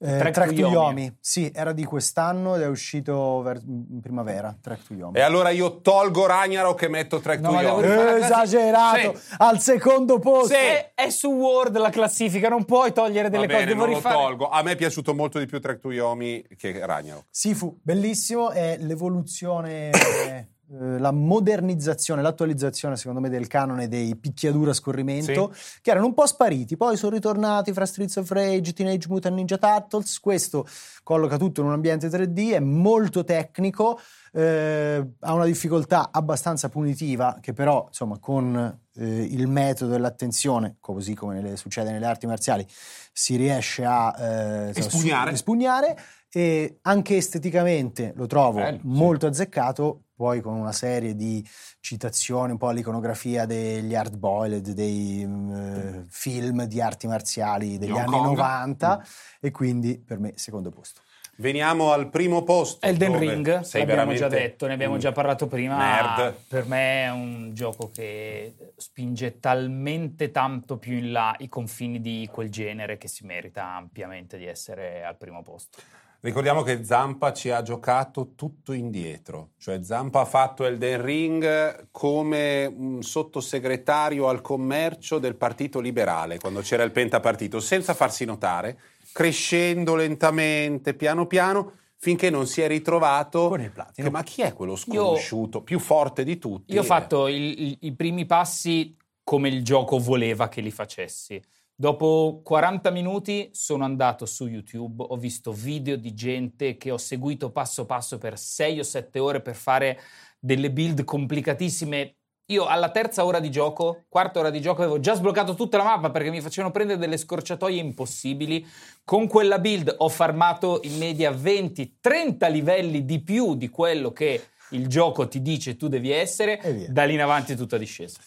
[0.00, 0.72] Eh, Track Track, to Yomi.
[0.74, 1.16] Yomi.
[1.20, 4.56] Sì, era di quest'anno ed è uscito ver- in primavera.
[4.60, 5.18] Track to Yomi.
[5.18, 8.20] E allora io tolgo Ragnarok e metto Track No, to Yomi.
[8.22, 9.16] esagerato!
[9.16, 9.34] Sì.
[9.38, 10.54] Al secondo posto!
[10.54, 10.60] Sì.
[10.60, 13.94] È, è su Word la classifica, non puoi togliere delle Va cose, bene, devo non
[13.96, 14.14] rifare.
[14.14, 14.48] lo tolgo.
[14.50, 17.24] A me è piaciuto molto di più Track to Yomi che Ragnarok.
[17.28, 24.74] Sifu, bellissimo, è l'evoluzione eh, la modernizzazione, l'attualizzazione secondo me del canone dei picchiaduro a
[24.74, 29.34] scorrimento che erano un po' spariti, poi sono ritornati fra Streets of Rage, Teenage Mutant
[29.34, 30.66] Ninja Turtles, questo
[31.02, 33.98] colloca tutto in un ambiente 3D, è molto tecnico,
[34.32, 40.76] eh, ha una difficoltà abbastanza punitiva che però insomma con eh, il metodo e l'attenzione,
[40.80, 42.66] così come nelle, succede nelle arti marziali,
[43.10, 45.30] si riesce a eh, Espugnare.
[45.30, 45.98] su- espugnare
[46.30, 48.86] e anche esteticamente lo trovo Bello, sì.
[48.86, 55.24] molto azzeccato, poi con una serie di citazioni, un po' all'iconografia degli hard boiled, dei
[55.24, 58.36] mm, eh, film di arti marziali degli Hong anni Kong.
[58.36, 59.02] 90 Mm.
[59.40, 61.02] e quindi per me secondo posto.
[61.36, 62.84] Veniamo al primo posto.
[62.84, 65.76] Elden Ring, sei l'abbiamo già detto, ne abbiamo già parlato prima.
[65.76, 66.34] Nerd.
[66.48, 72.28] Per me è un gioco che spinge talmente tanto più in là i confini di
[72.32, 75.78] quel genere che si merita ampiamente di essere al primo posto.
[76.20, 82.66] Ricordiamo che Zampa ci ha giocato tutto indietro, cioè Zampa ha fatto Elden Ring come
[82.66, 88.80] un sottosegretario al commercio del Partito Liberale quando c'era il pentapartito, senza farsi notare,
[89.12, 93.46] crescendo lentamente, piano piano, finché non si è ritrovato...
[93.48, 94.08] Con il platino.
[94.08, 96.72] che, ma chi è quello sconosciuto, più forte di tutti?
[96.74, 101.40] Io ho fatto il- il- i primi passi come il gioco voleva che li facessi.
[101.80, 107.52] Dopo 40 minuti sono andato su YouTube, ho visto video di gente che ho seguito
[107.52, 110.00] passo passo per 6 o 7 ore per fare
[110.40, 112.16] delle build complicatissime.
[112.46, 115.84] Io alla terza ora di gioco, quarta ora di gioco, avevo già sbloccato tutta la
[115.84, 118.66] mappa perché mi facevano prendere delle scorciatoie impossibili.
[119.04, 124.88] Con quella build ho farmato in media 20-30 livelli di più di quello che il
[124.88, 126.60] gioco ti dice tu devi essere.
[126.60, 126.88] E.
[126.88, 128.18] Da lì in avanti è tutta discesa.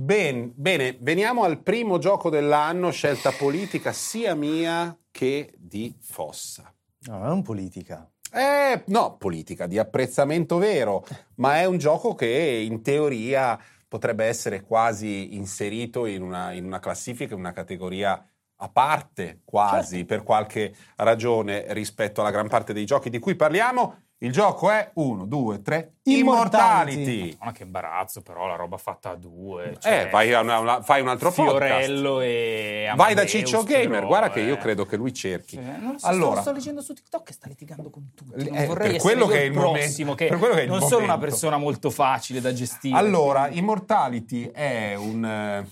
[0.00, 6.72] Ben- bene, veniamo al primo gioco dell'anno, scelta politica sia mia che di Fossa.
[7.06, 8.08] No, non politica.
[8.32, 11.04] Eh, no, politica di apprezzamento vero,
[11.38, 13.58] ma è un gioco che in teoria
[13.88, 18.24] potrebbe essere quasi inserito in una, in una classifica, in una categoria
[18.60, 20.14] a parte quasi Certo.
[20.14, 24.02] per qualche ragione rispetto alla gran parte dei giochi di cui parliamo.
[24.20, 27.02] Il gioco è 1, 2, 3, Immortality.
[27.02, 27.36] Immortality.
[27.40, 29.70] Ma che imbarazzo, però la roba fatta a due.
[29.74, 31.56] Eh, cioè, vai a una- una- fai un altro podcast.
[31.84, 34.58] Fiorello e Vai da Amadeus, Ciccio Gamer, però, guarda che io eh.
[34.58, 35.56] credo che lui cerchi.
[35.56, 38.44] Sì, non lo so, allora, sto, sto leggendo su TikTok che sta litigando con tutti.
[38.48, 40.64] Non Eh, vorrei per quello che è il momento- prossimo, che per quello che è
[40.64, 41.24] il non sono una momento.
[41.26, 42.96] persona molto facile da gestire.
[42.96, 45.24] Allora, Immortality è un.
[45.24, 45.66] eh,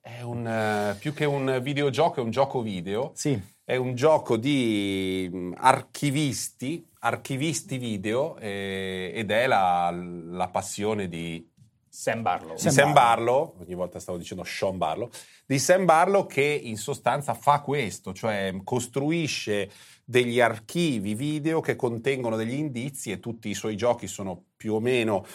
[0.00, 0.44] È un.
[0.44, 3.12] eh, più che un videogioco, è un gioco video.
[3.14, 11.08] Sì, È un gioco di mm, archivisti, archivisti video, eh, ed è la, la passione
[11.08, 11.48] di
[11.88, 12.56] Sam Barlow.
[12.56, 15.10] Sam Sam Barlow, ogni volta stavo dicendo Sean Barlow,
[15.44, 19.70] di Sam Barlow che in sostanza fa questo, cioè costruisce
[20.04, 24.80] degli archivi video che contengono degli indizi e tutti i suoi giochi sono più o
[24.80, 25.26] meno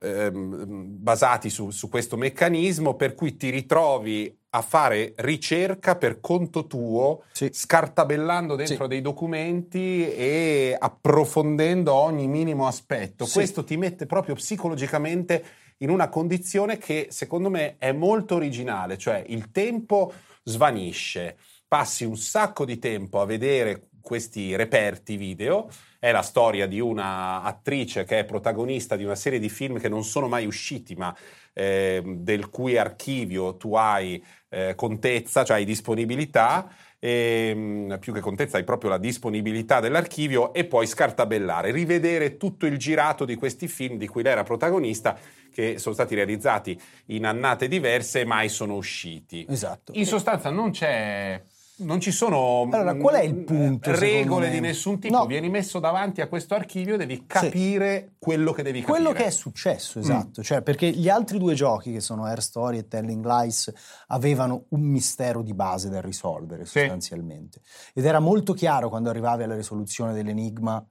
[0.00, 6.68] ehm, basati su, su questo meccanismo per cui ti ritrovi a fare ricerca per conto
[6.68, 7.48] tuo, Sì.
[7.52, 8.88] scartabellando dentro Sì.
[8.88, 13.24] dei documenti e approfondendo ogni minimo aspetto.
[13.26, 13.32] Sì.
[13.32, 15.44] Questo ti mette proprio psicologicamente
[15.78, 20.12] in una condizione che secondo me è molto originale, cioè il tempo
[20.44, 21.36] svanisce,
[21.66, 27.42] passi un sacco di tempo a vedere questi reperti video, è la storia di una
[27.42, 31.16] attrice che è protagonista di una serie di film che non sono mai usciti, ma
[31.54, 34.22] ehm, del cui archivio tu hai
[34.54, 36.68] eh, contezza, cioè hai disponibilità,
[37.00, 42.78] ehm, più che contezza hai proprio la disponibilità dell'archivio e poi scartabellare, rivedere tutto il
[42.78, 45.18] girato di questi film di cui lei era protagonista,
[45.52, 49.44] che sono stati realizzati in annate diverse e mai sono usciti.
[49.48, 49.92] esatto.
[49.94, 51.42] In sostanza non c'è.
[51.76, 54.50] Non ci sono Allora, qual è il mm, punto, regole secondo me?
[54.50, 55.16] di nessun tipo.
[55.16, 55.26] No.
[55.26, 59.00] Vieni messo davanti a questo archivio, devi capire quello che devi capire.
[59.00, 62.78] Quello che è successo, esatto, cioè perché gli altri due giochi che sono Air Story
[62.78, 63.72] e Telling Lies
[64.08, 66.78] avevano un mistero di base da risolvere Sì.
[66.80, 67.60] sostanzialmente
[67.92, 70.86] ed era molto chiaro quando arrivavi alla risoluzione dell'enigma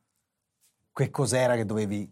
[0.92, 2.12] che cos'era che dovevi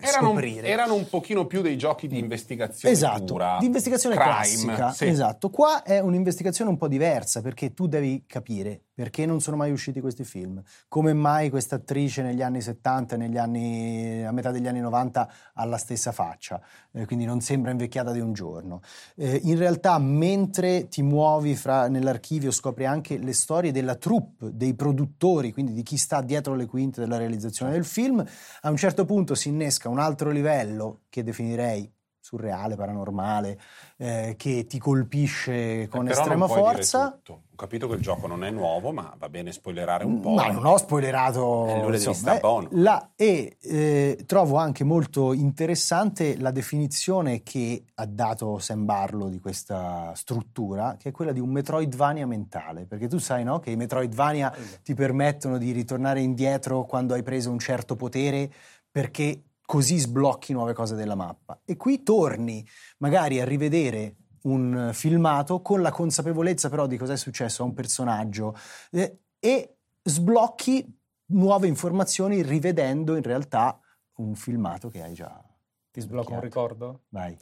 [0.00, 0.68] erano, scoprire.
[0.68, 3.56] erano un pochino più dei giochi di investigazione Esatto, pura.
[3.60, 4.92] di investigazione crime, classica.
[4.92, 5.06] sì.
[5.06, 9.72] Esatto, qua è un'investigazione un po' diversa perché tu devi capire perché non sono mai
[9.72, 14.80] usciti questi film, come mai questa attrice negli anni 70 e a metà degli anni
[14.80, 16.58] 90 ha la stessa faccia,
[16.92, 18.80] eh, quindi non sembra invecchiata di un giorno.
[19.14, 24.72] Eh, in realtà mentre ti muovi fra- nell'archivio scopri anche le storie della troupe, dei
[24.72, 28.24] produttori, quindi di chi sta dietro le quinte della realizzazione del film,
[28.62, 31.92] a un certo punto si innesca un altro livello che definirei
[32.26, 33.56] surreale, paranormale,
[33.98, 37.10] eh, che ti colpisce con Eh, Però estrema non puoi dire forza.
[37.12, 37.32] tutto.
[37.52, 40.30] Ho capito che il gioco non è nuovo, ma va bene spoilerare un po'.
[40.34, 41.86] Ma non ho spoilerato.
[41.92, 48.58] Eh, sta eh, la- e eh, trovo anche molto interessante la definizione che ha dato
[48.58, 52.86] Sam Barlow di questa struttura, che è quella di un Metroidvania mentale.
[52.86, 57.50] Perché tu sai no, che i Metroidvania ti permettono di ritornare indietro quando hai preso
[57.50, 58.50] un certo potere
[58.90, 61.60] perché così sblocchi nuove cose della mappa.
[61.64, 62.66] E qui torni
[62.98, 67.74] magari a rivedere un filmato con la consapevolezza però di cosa è successo a un
[67.74, 68.56] personaggio
[68.92, 70.98] eh, e sblocchi
[71.32, 73.78] nuove informazioni rivedendo in realtà
[74.18, 75.44] un filmato che hai già.
[75.90, 77.02] Ti sblocco un ricordo?
[77.08, 77.36] Vai.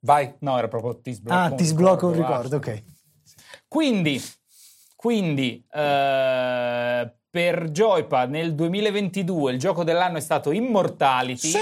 [0.00, 0.34] Vai.
[0.40, 2.72] No, era proprio ti sblocco Ah, ti sblocco un ricordo, ricordo, basta.
[2.72, 2.84] ok.
[3.66, 4.22] Quindi,
[4.94, 11.52] quindi eh, per Joypad nel 2022 il gioco dell'anno è stato Immortality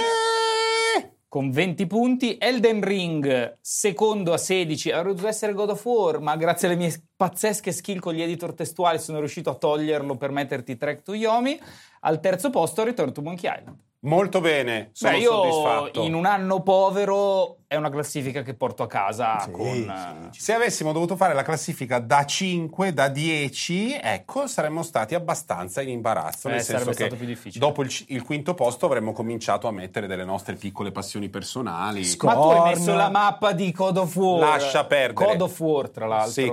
[1.27, 6.37] con 20 punti, Elden Ring secondo a 16, avrebbe dovuto essere God of War, ma
[6.37, 10.77] grazie alle mie pazzesche skill con gli editor testuali sono riuscito a toglierlo per metterti
[10.77, 11.59] Track to Yomi.
[12.03, 13.77] Al terzo posto Return to Monkey Island.
[14.05, 16.03] Molto bene, sono Beh, io soddisfatto.
[16.03, 19.64] in un anno povero è una classifica che porto a casa Sì, con...
[19.73, 25.14] sì, eh, Se avessimo dovuto fare la classifica da 5, da 10, ecco, saremmo stati
[25.14, 26.49] abbastanza in imbarazzo.
[26.49, 27.64] Eh, nel senso sarebbe che stato più difficile.
[27.67, 32.05] dopo il, il quinto posto avremmo cominciato a mettere delle nostre piccole passioni personali.
[32.05, 34.38] Sco- Ma tu hai messo la mappa di God of War.
[34.40, 35.31] Lascia perdere.
[35.33, 36.31] God of War, tra l'altro.
[36.31, 36.53] Sì.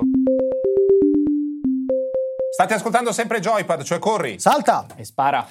[2.53, 4.39] State ascoltando sempre Joypad, cioè corri.
[4.39, 4.85] Salta!
[4.95, 5.45] E spara.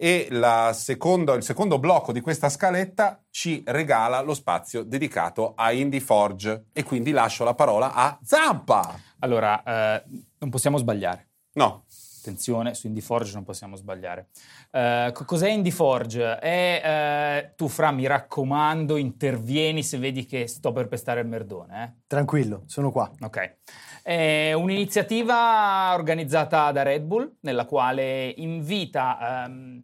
[0.00, 5.72] E la secondo- il secondo blocco di questa scaletta ci regala lo spazio dedicato a
[5.72, 6.66] Indie Forge.
[6.72, 8.94] E quindi lascio la parola a Zampa.
[9.18, 10.04] Allora, eh,
[10.38, 11.26] non possiamo sbagliare.
[11.54, 11.82] No,
[12.18, 14.28] Attenzione, su IndieForge non possiamo sbagliare.
[14.70, 16.38] Co- cos'è IndieForge?
[16.38, 21.84] È, eh, tu, Fra, mi raccomando, intervieni se vedi che sto per pestare il merdone.
[21.84, 22.02] Eh?
[22.06, 23.10] Tranquillo, sono qua.
[23.20, 23.56] Ok.
[24.02, 29.82] È un'iniziativa organizzata da Red Bull, nella quale invita ehm,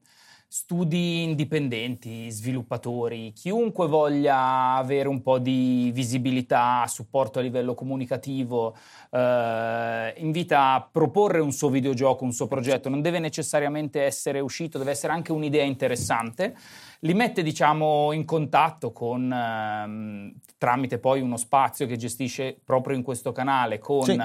[0.56, 8.76] studi indipendenti, sviluppatori, chiunque voglia avere un po' di visibilità, supporto a livello comunicativo,
[9.10, 12.88] eh, invita a proporre un suo videogioco, un suo progetto.
[12.88, 16.54] Non deve necessariamente essere uscito, deve essere anche un'idea interessante
[17.00, 23.02] li mette diciamo in contatto con ehm, tramite poi uno spazio che gestisce proprio in
[23.02, 24.16] questo canale con Sì.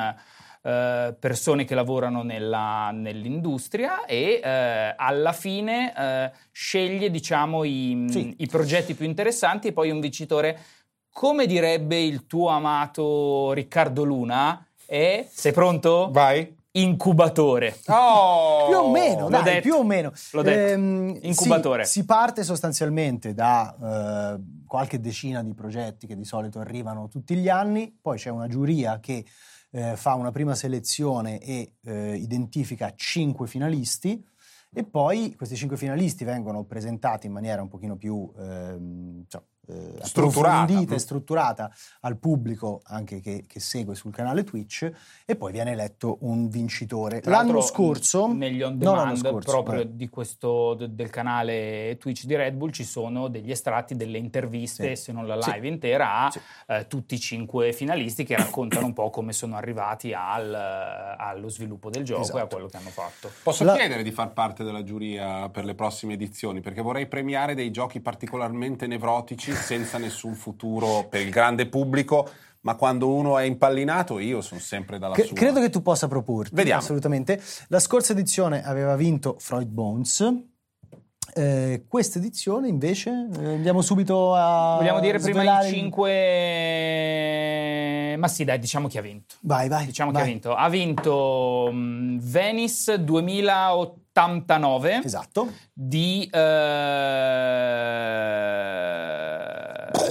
[0.61, 8.33] Eh, persone che lavorano nella- nell'industria e eh, alla fine eh, sceglie diciamo i, Sì.
[8.39, 10.59] i progetti più interessanti e poi un vincitore
[11.11, 16.09] come direbbe il tuo amato Riccardo Luna è sei pronto?
[16.11, 16.55] vai.
[16.71, 18.67] incubatore Oh!
[18.67, 20.11] Più o meno, l'ho dai, detto, più o meno.
[20.31, 20.71] l'ho detto.
[20.71, 21.85] Ehm, Incubatore.
[21.85, 27.35] sì, si parte sostanzialmente da eh, qualche decina di progetti che di solito arrivano tutti
[27.35, 29.25] gli anni, poi c'è una giuria che
[29.71, 34.23] eh, fa una prima selezione e eh, identifica cinque finalisti
[34.71, 39.93] e poi questi cinque finalisti vengono presentati in maniera un pochino più ehm, cioè, eh,
[40.05, 40.97] Strutturata.
[40.97, 44.89] strutturata al pubblico anche che, che segue sul canale Twitch
[45.25, 47.19] e poi viene eletto un vincitore.
[47.21, 49.95] Tra L'anno scorso, negli on demand scorso, proprio eh.
[49.95, 54.95] di questo de- del canale Twitch di Red Bull ci sono degli estratti delle interviste,
[54.95, 55.03] Sì.
[55.03, 55.51] se non la Sì.
[55.53, 56.39] live intera, a Sì.
[56.67, 61.49] eh, tutti i cinque finalisti che raccontano un po' come sono arrivati al, eh, allo
[61.49, 62.47] sviluppo del gioco e a Esatto.
[62.55, 63.29] quello che hanno fatto.
[63.43, 66.59] Posso La- chiedere di far parte della giuria per le prossime edizioni?
[66.61, 72.29] Perché vorrei premiare dei giochi particolarmente nevrotici senza nessun futuro per il grande pubblico,
[72.61, 75.35] ma quando uno è impallinato io sono sempre dalla Che- sua.
[75.35, 76.55] credo che tu possa proporti.
[76.55, 76.81] Vediamo.
[76.81, 77.41] Assolutamente.
[77.67, 80.25] La scorsa edizione aveva vinto Freud Bones.
[81.35, 86.09] Eh, questa edizione invece eh, andiamo subito a Vogliamo dire prima i il- cinque...
[88.17, 89.35] Ma sì, dai, diciamo chi ha vinto.
[89.41, 89.85] Vai, vai.
[89.85, 90.23] Diciamo vai.
[90.23, 90.55] chi ha vinto.
[90.55, 95.01] Ha vinto mm, Venice 2089.
[95.05, 95.53] Esatto.
[95.71, 96.37] di eh,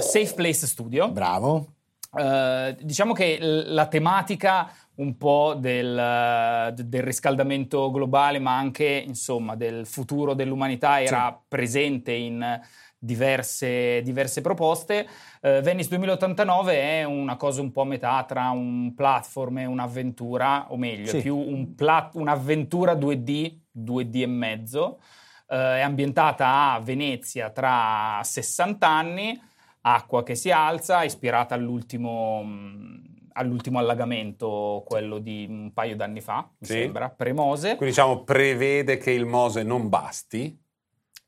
[0.09, 1.11] Safe Place Studio.
[1.11, 1.73] Bravo.
[2.17, 9.85] Eh, diciamo che la tematica un po' del, del riscaldamento globale, ma anche insomma del
[9.85, 12.59] futuro dell'umanità era presente in
[12.97, 15.07] diverse, diverse proposte.
[15.41, 20.65] Eh, Venice 2089 è una cosa un po' a metà tra un platform e un'avventura,
[20.71, 21.21] o meglio, Sì.
[21.21, 24.99] più un plat- un'avventura 2D, 2D e mezzo.
[25.47, 29.39] Eh, è ambientata a Venezia tra 60 anni,
[29.81, 36.49] acqua che si alza, ispirata all'ultimo, mh, all'ultimo allagamento, quello di un paio d'anni fa,
[36.57, 36.73] mi Sì.
[36.73, 37.75] sembra, pre-Mose.
[37.75, 40.57] Quindi diciamo prevede che il Mose non basti.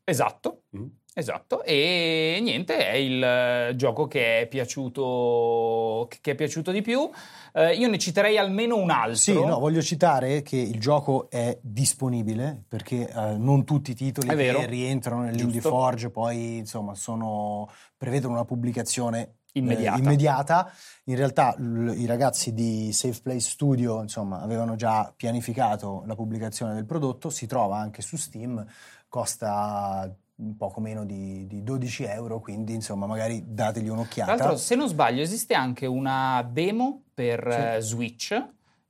[0.04, 0.64] Esatto.
[0.76, 0.86] Mm.
[1.14, 7.10] Esatto, e niente, è il eh, gioco che è piaciuto, che è piaciuto di più.
[7.54, 9.16] Eh, io ne citerei almeno un altro.
[9.16, 14.30] Sì, no, voglio citare che il gioco è disponibile perché eh, non tutti i titoli
[14.30, 15.70] che rientrano nell'Indie Giusto.
[15.70, 19.98] Forge poi insomma sono, prevedono una pubblicazione eh, Immediata.
[19.98, 20.72] immediata.
[21.06, 26.74] In realtà l- i ragazzi di Safe Place Studio insomma, avevano già pianificato la pubblicazione
[26.74, 28.66] del prodotto, si trova anche su Steam,
[29.10, 30.10] costa
[30.58, 34.36] poco meno di, di 12 euro, quindi insomma magari dategli Tra un'occhiata.
[34.36, 37.60] l'altro, se non sbaglio, esiste anche una demo per Sì.
[37.78, 38.44] eh, Switch.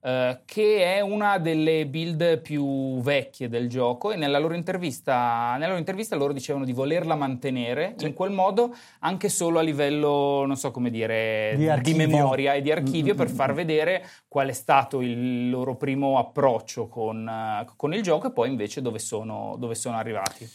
[0.04, 5.68] eh, che è una delle build più vecchie del gioco e nella loro intervista, nella
[5.68, 10.56] loro intervista loro dicevano di volerla mantenere in quel modo anche solo a livello, non
[10.58, 12.08] so come dire, Di archivio.
[12.08, 13.56] memoria e di archivio Mm, per mm, far mm.
[13.56, 18.82] vedere qual è stato il loro primo approccio con, con il gioco e poi invece
[18.82, 20.50] dove sono, dove sono arrivati.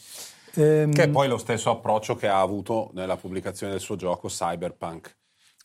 [0.56, 4.28] Ehm, Che è poi lo stesso approccio che ha avuto nella pubblicazione del suo gioco
[4.28, 5.16] Cyberpunk.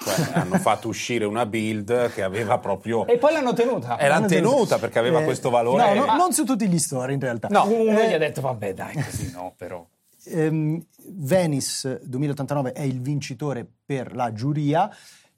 [0.04, 3.06] Cioè, hanno fatto uscire una build che aveva proprio...
[3.08, 3.98] E poi l'hanno tenuta.
[3.98, 5.94] E l'hanno Hanno tenuta perché aveva eh, questo valore.
[5.94, 7.48] No, no, Ma- non su tutti gli store in realtà.
[7.50, 7.66] No.
[7.68, 9.86] Uno Eh, gli ha detto, vabbè dai, così no, però.
[10.26, 10.84] ehm,
[11.14, 14.90] Venice 2089 è il vincitore per la giuria.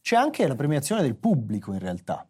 [0.01, 2.27] C'è anche la premiazione del pubblico in realtà,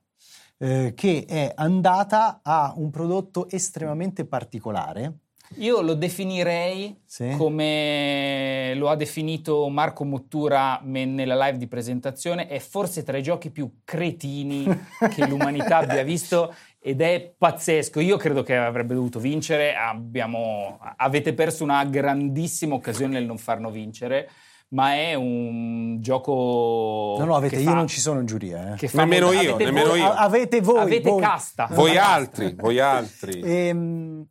[0.58, 5.20] eh, che è andata a un prodotto estremamente particolare.
[5.58, 7.36] Io lo definirei Sì.
[7.38, 13.50] come lo ha definito Marco Mottura nella live di presentazione, è forse tra i giochi
[13.52, 14.66] più cretini
[15.14, 18.00] che l'umanità abbia visto ed è pazzesco.
[18.00, 23.70] Io credo che avrebbe dovuto vincere, abbiamo- avete perso una grandissima occasione nel non farlo
[23.70, 24.30] vincere,
[24.70, 28.74] ma è un gioco No, no, avete, che io fa- non ci sono in giuria.
[28.74, 28.76] eh.
[28.78, 30.12] che fa Nemmeno io, avete nemmeno voi- io.
[30.12, 30.80] Avete voi.
[30.80, 31.22] Avete voi.
[31.22, 31.68] casta.
[31.72, 33.40] Voi altri, voi altri.
[33.44, 34.26] Ehm,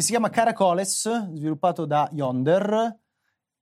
[0.00, 2.96] che si chiama Caracoles, sviluppato da Yonder.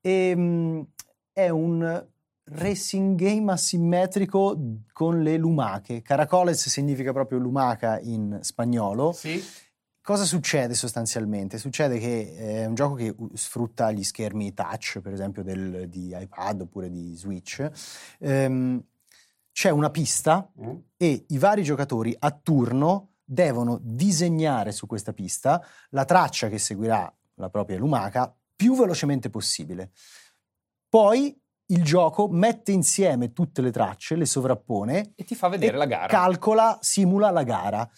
[0.01, 0.87] Ehm,
[1.33, 2.07] è un
[2.45, 4.57] racing game asimmetrico
[4.93, 6.01] con le lumache.
[6.01, 9.11] Caracoles significa proprio lumaca in spagnolo.
[9.13, 9.43] Sì.
[10.01, 11.59] Cosa succede sostanzialmente?
[11.59, 16.61] Succede che è un gioco che sfrutta gli schermi touch, per esempio del- di iPad
[16.63, 17.69] oppure di Switch.
[18.21, 18.81] Ehm,
[19.51, 20.77] c'è una pista Mm?
[20.97, 27.13] e i vari giocatori a turno devono disegnare su questa pista la traccia che seguirà
[27.35, 29.91] la propria lumaca più velocemente possibile.
[30.89, 35.79] Poi il gioco mette insieme tutte le tracce, le sovrappone E ti fa vedere e
[35.79, 36.07] la gara.
[36.07, 37.89] calcola, simula la gara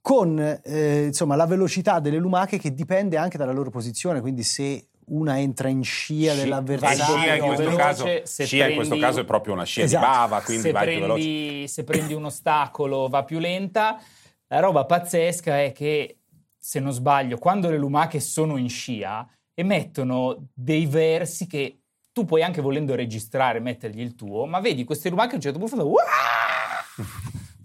[0.00, 4.88] con eh, insomma, la velocità delle lumache che dipende anche dalla loro posizione, quindi se
[5.10, 8.94] una entra in scia Sci- dell'avversario, scia in questo veloce, caso, se scia in questo
[8.94, 10.04] prendi- caso è proprio una scia Esatto.
[10.06, 11.22] di bava, quindi se, vai più veloce.
[11.22, 14.00] prendi, se prendi un ostacolo va più lenta.
[14.50, 16.20] La roba pazzesca è che,
[16.56, 21.82] se non sbaglio, quando le lumache sono in scia, emettono dei versi che
[22.12, 25.58] tu puoi anche volendo registrare, mettergli il tuo, ma vedi queste lumache a un certo
[25.58, 25.92] punto fanno!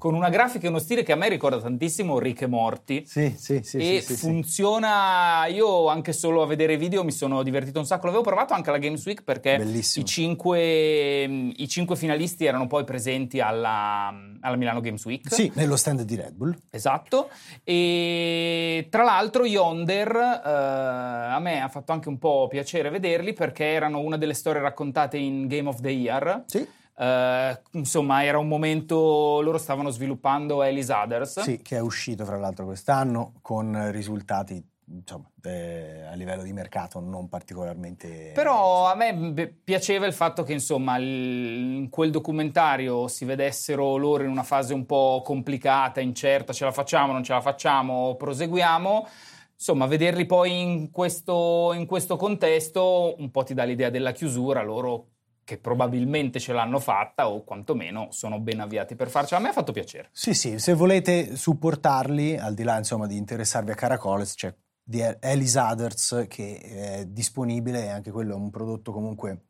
[0.03, 3.05] Con una grafica e uno stile che a me ricorda tantissimo Rick e Morty.
[3.05, 4.19] Sì, sì, sì, e sì, sì, sì.
[4.19, 5.45] funziona.
[5.45, 8.07] Io anche solo a vedere i video mi sono divertito un sacco.
[8.07, 13.39] L'avevo provato anche alla Games Week perché i cinque, i cinque finalisti erano poi presenti
[13.39, 15.33] alla, alla Milano Games Week.
[15.33, 16.53] Sì, nello stand di Red Bull.
[16.69, 17.29] Esatto,
[17.63, 23.67] e tra l'altro Yonder eh, a me ha fatto anche un po' piacere vederli perché
[23.67, 26.43] erano una delle storie raccontate in Game of the Year.
[26.47, 26.67] Sì,
[26.97, 31.39] Eh, insomma, era un momento, loro stavano sviluppando Alice Others.
[31.41, 36.99] sì, che è uscito fra l'altro quest'anno con risultati insomma, eh, a livello di mercato
[36.99, 38.31] non particolarmente...
[38.33, 43.95] Però a me beh, piaceva il fatto che insomma il- in quel documentario si vedessero
[43.95, 48.15] loro in una fase un po' complicata, incerta, ce la facciamo, non ce la facciamo,
[48.15, 49.07] proseguiamo.
[49.53, 54.61] Insomma, vederli poi in questo, in questo contesto un po' ti dà l'idea della chiusura,
[54.61, 55.12] loro
[55.43, 59.39] che probabilmente ce l'hanno fatta o quantomeno sono ben avviati per farcela.
[59.39, 60.09] A me ha fatto piacere.
[60.11, 65.01] Sì, sì, se volete supportarli, al di là insomma di interessarvi a Caracoles, c'è di
[65.01, 69.45] Alice Others che è disponibile anche quello è un prodotto comunque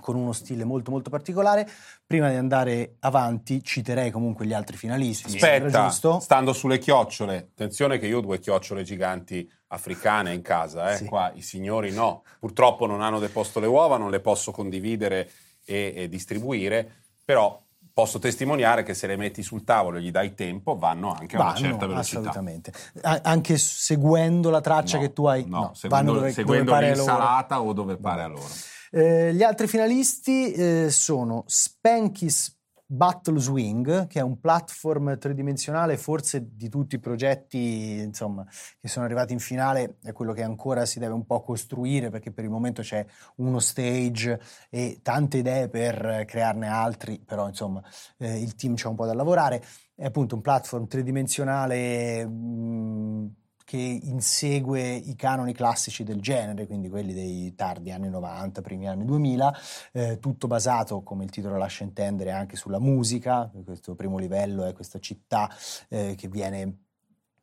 [0.00, 1.68] con uno stile molto molto particolare.
[2.06, 5.26] Prima di andare avanti citerei comunque gli altri finalisti.
[5.36, 6.18] Aspetta, giusto?
[6.20, 10.96] stando sulle chiocciole, attenzione che io ho due chiocciole giganti africane in casa, eh.
[10.96, 11.04] Sì.
[11.04, 15.30] qua i signori no, purtroppo non hanno deposto le uova, non le posso condividere
[15.64, 20.34] e, e distribuire, però posso testimoniare che se le metti sul tavolo e gli dai
[20.34, 22.18] tempo vanno anche a una Vanno, certa velocità.
[22.18, 22.72] assolutamente.
[23.02, 26.64] A- anche seguendo la traccia No, che tu hai, no, no, seguendo, vanno dove, seguendo
[26.64, 27.10] dove pare a loro.
[27.10, 28.48] l'insalata o dove pare a loro.
[28.92, 36.56] Eh, gli altri finalisti eh, sono Spanky's Battle Swing, che è un platform tridimensionale, forse
[36.56, 38.44] di tutti i progetti insomma,
[38.80, 42.32] che sono arrivati in finale, è quello che ancora si deve un po' costruire perché
[42.32, 47.80] per il momento c'è uno stage e tante idee per crearne altri, però insomma
[48.18, 49.62] eh, il team c'è un po' da lavorare.
[49.94, 53.34] È appunto un platform tridimensionale mh,
[53.70, 59.04] che insegue i canoni classici del genere, quindi quelli dei tardi anni 90, primi anni
[59.04, 59.58] 2000,
[59.92, 64.72] eh, tutto basato, come il titolo lascia intendere, anche sulla musica, questo primo livello è
[64.72, 65.48] questa città
[65.88, 66.78] eh, che viene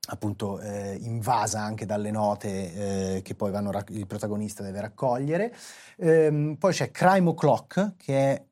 [0.10, 5.56] appunto eh, invasa anche dalle note eh, che poi vanno, il protagonista deve raccogliere.
[5.96, 8.46] Ehm, poi c'è Crime O'Clock, che è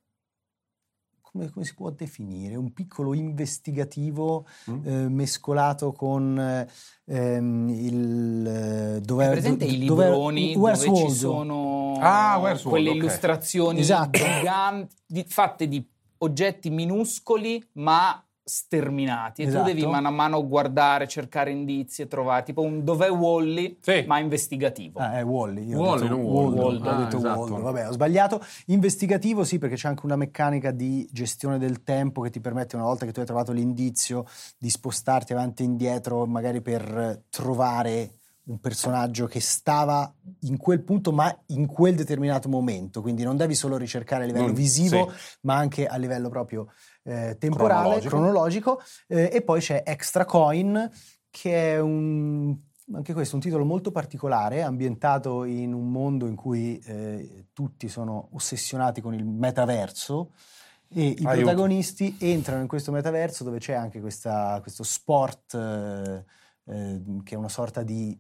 [1.35, 2.55] come, come, si può definire?
[2.55, 4.87] Un piccolo investigativo mm.
[4.87, 6.65] eh, mescolato con
[7.05, 9.01] ehm, il...
[9.03, 12.99] Dove, presente do, i libroni dove, dove ci sono ah, quelle okay.
[12.99, 14.17] illustrazioni esatto.
[14.17, 15.85] giganti, fatte di
[16.19, 19.63] oggetti minuscoli ma sterminati e esatto.
[19.63, 19.93] tu devi esatto.
[19.93, 24.03] mano a mano guardare, cercare indizi e trovare tipo un dov'è Wally sì.
[24.05, 24.99] ma investigativo.
[24.99, 27.39] Ah, è Wally, io Wally, ho detto Wall, Wall, ah, ho detto esatto.
[27.39, 27.61] Wall.
[27.61, 28.45] Vabbè, ho sbagliato.
[28.67, 32.85] Investigativo sì, perché c'è anche una meccanica di gestione del tempo che ti permette una
[32.85, 34.25] volta che tu hai trovato l'indizio
[34.59, 41.11] di spostarti avanti e indietro magari per trovare un personaggio che stava in quel punto
[41.11, 45.37] ma in quel determinato momento, quindi non devi solo ricercare a livello non, visivo sì.
[45.41, 46.67] ma anche a livello proprio
[47.05, 50.89] eh, temporale, cronologico, cronologico eh, e poi c'è Extra Coin
[51.29, 52.55] che è un,
[52.93, 58.29] anche questo un titolo molto particolare, ambientato in un mondo in cui eh, tutti sono
[58.31, 60.31] ossessionati con il metaverso
[60.87, 61.33] e i Aiuto.
[61.33, 66.23] protagonisti entrano in questo metaverso dove c'è anche questa, questo sport eh,
[66.65, 68.17] eh, che è una sorta di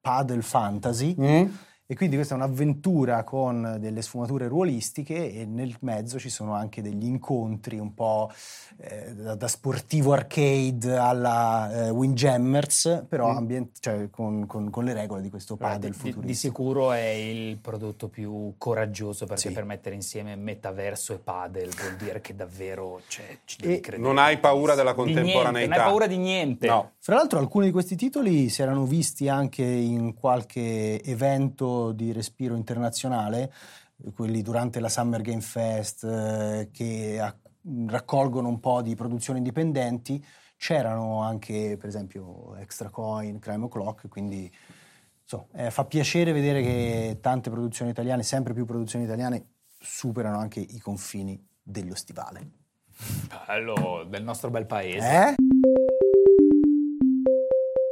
[0.00, 1.16] paddle fantasy.
[1.18, 1.46] Mm
[1.86, 6.80] e quindi questa è un'avventura con delle sfumature ruolistiche e nel mezzo ci sono anche
[6.80, 8.32] degli incontri un po'
[8.78, 13.36] eh, da, da, sportivo arcade alla eh, Windjammers, però mm.
[13.36, 16.26] ambient- cioè, con, con, con, le regole di questo paddle di, futuristico.
[16.26, 19.52] Di sicuro è il prodotto più coraggioso perché sì.
[19.52, 24.08] per mettere insieme metaverso e paddle vuol dire che davvero cioè, ci devi credere.
[24.08, 25.50] Non hai paura della contemporaneità.
[25.50, 26.66] Niente, non hai paura di niente.
[26.66, 26.92] No.
[26.98, 32.54] Fra l'altro alcuni di questi titoli si erano visti anche in qualche evento di respiro
[32.56, 33.52] internazionale,
[34.14, 37.34] quelli durante la Summer Game Fest eh, che a,
[37.86, 40.24] raccolgono un po' di produzioni indipendenti,
[40.56, 44.50] c'erano anche per esempio Extra Coin, Crime O'Clock, quindi
[45.24, 49.46] so, eh, fa piacere vedere che tante produzioni italiane, sempre più produzioni italiane,
[49.78, 52.62] superano anche i confini dello stivale.
[53.46, 55.06] Bello, del nostro bel paese.
[55.06, 55.34] Eh?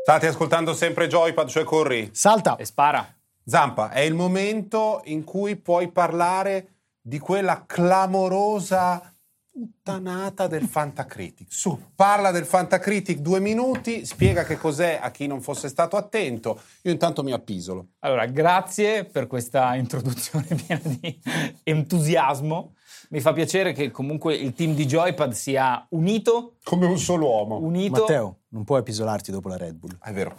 [0.02, 2.10] State ascoltando sempre Joypad, cioè corri.
[2.12, 2.56] Salta.
[2.56, 3.06] E spara.
[3.44, 6.68] Zampa, è il momento in cui puoi parlare
[7.00, 9.12] di quella clamorosa
[9.52, 11.46] puttanata del Fantacritic.
[11.50, 16.60] Su, parla del Fantacritic due minuti, spiega che cos'è a chi non fosse stato attento.
[16.82, 17.88] Io intanto mi appisolo.
[17.98, 21.20] Allora, grazie per questa introduzione piena di
[21.64, 22.74] entusiasmo.
[23.10, 26.56] Mi fa piacere che comunque il team di Joypad sia unito.
[26.64, 27.58] Come un solo uomo.
[27.58, 28.00] Unito.
[28.00, 29.98] Matteo, non puoi appisolarti dopo la Red Bull.
[30.00, 30.34] È vero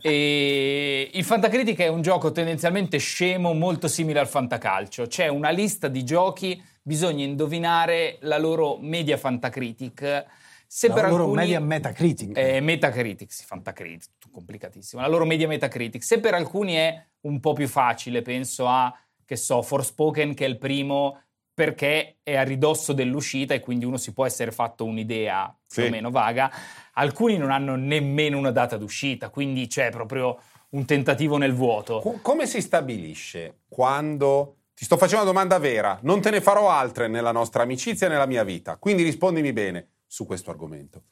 [0.00, 5.06] e il Fantacritic è un gioco tendenzialmente scemo, molto simile al Fantacalcio.
[5.06, 10.24] C'è una lista di giochi, bisogna indovinare la loro media Fantacritic.
[10.66, 12.36] Se la per loro alcuni, media Metacritic.
[12.36, 15.00] Eh, Metacritic, sì, Fantacritic, complicatissimo.
[15.00, 16.02] La loro media Metacritic.
[16.02, 18.92] Se per alcuni è un po' più facile, penso a,
[19.24, 21.20] che so, Forspoken, che è il primo
[21.56, 25.80] perché è a ridosso dell'uscita e quindi uno si può essere fatto un'idea sì.
[25.80, 26.52] più o meno vaga.
[26.92, 30.38] Alcuni non hanno nemmeno una data d'uscita, quindi c'è proprio
[30.70, 32.00] un tentativo nel vuoto.
[32.20, 37.08] come si stabilisce quando ti sto facendo una domanda vera, non te ne farò altre
[37.08, 41.04] nella nostra amicizia e nella mia vita, quindi rispondimi bene su questo argomento.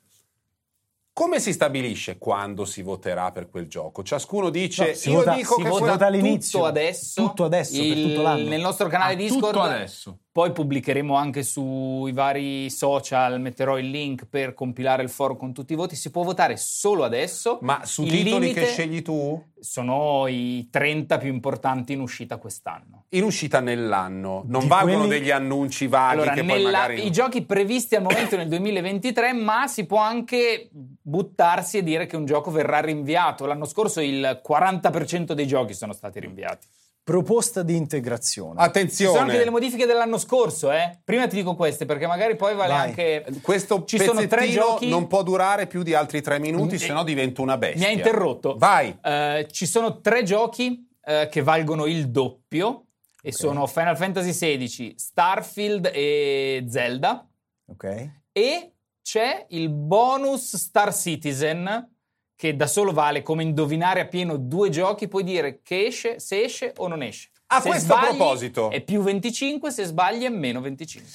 [1.15, 4.03] Come si stabilisce quando si voterà per quel gioco?
[4.03, 6.07] Ciascuno dice: no, Io vota, dico che vota quella...
[6.07, 6.59] all'inizio.
[6.59, 7.23] Tutto adesso.
[7.23, 8.49] Tutto adesso, il, per tutto l'anno.
[8.49, 9.45] Nel nostro canale ah, Discord.
[9.45, 10.19] Tutto adesso.
[10.35, 15.75] Poi pubblicheremo anche sui vari social, metterò il link per compilare il foro con tutti
[15.75, 15.95] i voti.
[15.95, 17.61] Si può votare solo adesso.
[17.61, 19.41] Ma su il titoli che scegli tu?
[19.61, 23.05] Sono i 30 più importanti in uscita quest'anno.
[23.11, 24.43] In uscita nell'anno.
[24.49, 25.21] Non Di valgono quelli...
[25.21, 26.55] degli annunci vaghi allora, che nella...
[26.55, 27.07] poi magari...
[27.07, 30.69] I giochi previsti al momento nel 2023, ma si può anche
[31.01, 33.47] buttarsi e dire che un gioco verrà rinviato.
[33.47, 36.67] L'anno scorso il 40% dei giochi sono stati rinviati.
[37.05, 38.63] Proposta di integrazione.
[38.63, 39.11] Attenzione.
[39.11, 41.01] Ci sono anche delle modifiche dell'anno scorso, eh?
[41.05, 42.89] Prima ti dico queste, perché magari poi vale Vai.
[42.89, 43.27] anche.
[43.43, 44.89] Questo Ci sono tre giochi.
[44.89, 47.87] non può durare più di altri tre minuti, se no divento una bestia.
[47.87, 48.57] Mi ha interrotto.
[48.57, 48.99] Vai.
[49.03, 52.87] Uh, ci sono tre giochi uh, che valgono il doppio.
[53.23, 57.29] E sono Final Fantasy XVI, Starfield e Zelda.
[57.67, 58.11] Ok.
[58.33, 61.94] E c'è il bonus Star Citizen
[62.37, 66.43] che da solo vale come indovinare a pieno due giochi, puoi dire che esce, se
[66.43, 67.31] esce o non esce.
[67.47, 68.71] A se questo sbagli proposito.
[68.71, 71.11] È più 25, se sbagli è meno 25.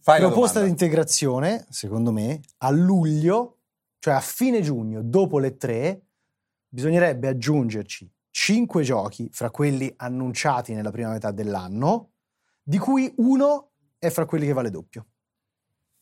[0.00, 3.58] Fai la Proposta di integrazione, secondo me, a luglio,
[3.98, 6.02] cioè a fine giugno, dopo le tre,
[6.68, 12.10] bisognerebbe aggiungerci cinque giochi fra quelli annunciati nella prima metà dell'anno,
[12.60, 15.06] di cui uno è fra quelli che vale doppio.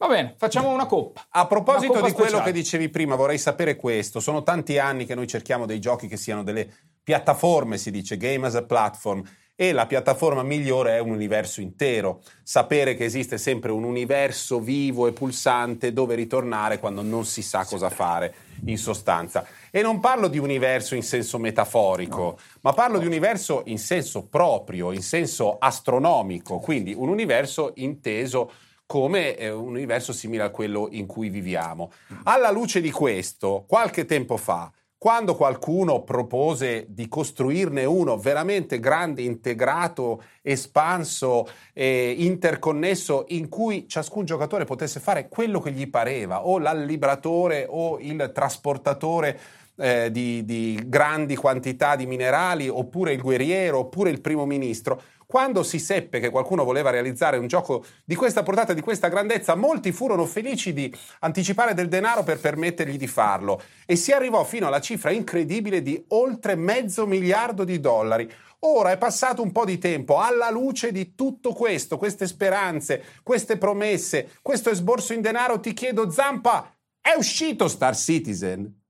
[0.02, 1.26] Va bene, facciamo una coppa.
[1.30, 2.50] A proposito coppa di quello speciale.
[2.50, 4.18] che dicevi prima, vorrei sapere questo.
[4.18, 6.68] Sono tanti anni che noi cerchiamo dei giochi che siano delle
[7.04, 9.22] piattaforme, si dice, game as a platform.
[9.54, 12.20] E la piattaforma migliore è un universo intero.
[12.42, 17.64] Sapere che esiste sempre un universo vivo e pulsante dove ritornare quando non si sa
[17.64, 18.34] cosa fare,
[18.64, 19.46] in sostanza.
[19.70, 24.90] E non parlo di universo in senso metaforico, ma parlo di universo in senso proprio,
[24.90, 26.58] in senso astronomico.
[26.58, 28.50] Quindi un universo inteso
[28.92, 31.92] come un universo simile a quello in cui viviamo.
[32.24, 39.22] Alla luce di questo, qualche tempo fa, quando qualcuno propose di costruirne uno veramente grande,
[39.22, 46.58] integrato, espanso, eh, interconnesso, in cui ciascun giocatore potesse fare quello che gli pareva, o
[46.58, 49.40] l'allibratore o il trasportatore
[49.76, 55.00] eh, di, di grandi quantità di minerali, oppure il guerriero, oppure il primo ministro,
[55.32, 59.54] quando si seppe che qualcuno voleva realizzare un gioco di questa portata, di questa grandezza,
[59.54, 64.66] molti furono felici di anticipare del denaro per permettergli di farlo e si arrivò fino
[64.66, 68.30] alla cifra incredibile di oltre mezzo miliardo di dollari.
[68.58, 73.56] Ora è passato un po' di tempo, alla luce di tutto questo, queste speranze, queste
[73.56, 78.81] promesse, questo esborso in denaro, ti chiedo, Zampa, è uscito Star Citizen?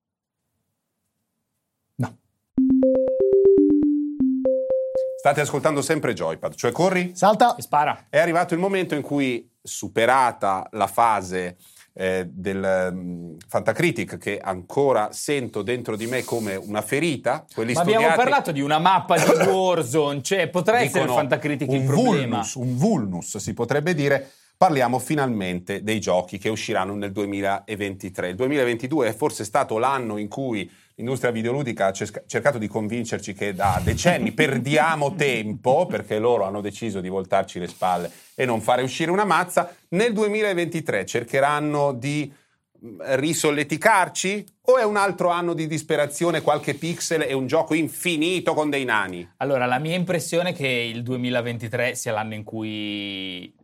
[5.22, 7.12] State ascoltando sempre Joypad, cioè corri?
[7.14, 7.54] Salta!
[7.54, 8.06] E spara.
[8.10, 11.58] È arrivato il momento in cui, superata la fase
[11.94, 17.82] eh, del mm, Fantacritic, che ancora sento dentro di me come una ferita, quelli Ma
[17.82, 21.84] abbiamo studiati parlato di una mappa di Warzone, cioè potrebbe essere il Fantacritic un il
[21.84, 22.14] problema.
[22.16, 24.28] vulnus, un vulnus si potrebbe dire.
[24.56, 28.30] Parliamo finalmente dei giochi che usciranno nel 2023.
[28.30, 33.32] Il 2022 è forse stato l'anno in cui l'industria videoludica ha cer- cercato di convincerci
[33.32, 38.60] che da decenni perdiamo tempo, perché loro hanno deciso di voltarci le spalle e non
[38.60, 39.74] fare uscire una mazza.
[39.90, 42.32] Nel 2023 cercheranno di
[42.80, 48.54] mh, risolleticarci o è un altro anno di disperazione, qualche pixel e un gioco infinito
[48.54, 49.28] con dei nani?
[49.38, 53.54] Allora, la mia impressione è che il 2023 sia l'anno in cui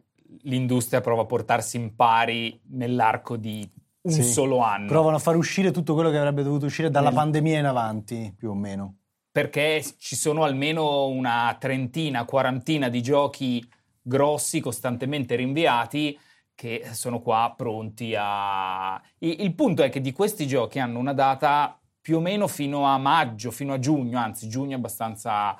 [0.42, 3.68] l'industria prova a portarsi in pari nell'arco di
[4.16, 4.32] un Sì.
[4.32, 4.86] solo anno.
[4.86, 8.34] Provano a far uscire tutto quello che avrebbe dovuto uscire dalla Nel- pandemia in avanti,
[8.36, 8.94] più o meno.
[9.30, 13.64] perché ci sono almeno una trentina, quarantina di giochi
[14.02, 16.18] grossi, costantemente rinviati,
[16.56, 19.00] che sono qua pronti a...
[19.18, 22.98] Il punto è che di questi giochi hanno una data più o meno fino a
[22.98, 25.56] maggio, fino a giugno, anzi giugno è abbastanza,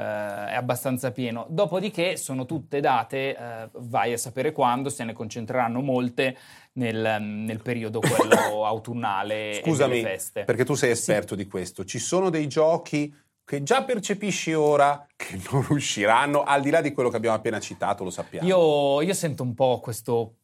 [0.00, 1.46] è abbastanza pieno.
[1.48, 6.36] Dopodiché sono tutte date, eh, vai a sapere quando, se ne concentreranno molte
[6.72, 10.44] nel, nel periodo quello autunnale Scusami, delle feste.
[10.44, 11.84] perché tu sei esperto di questo.
[11.84, 16.92] Ci sono dei giochi che già percepisci ora che non usciranno, al di là di
[16.92, 18.46] quello che abbiamo appena citato, lo sappiamo.
[18.46, 20.34] Io, io sento un po' questo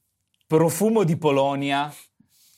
[0.46, 1.92] profumo di Polonia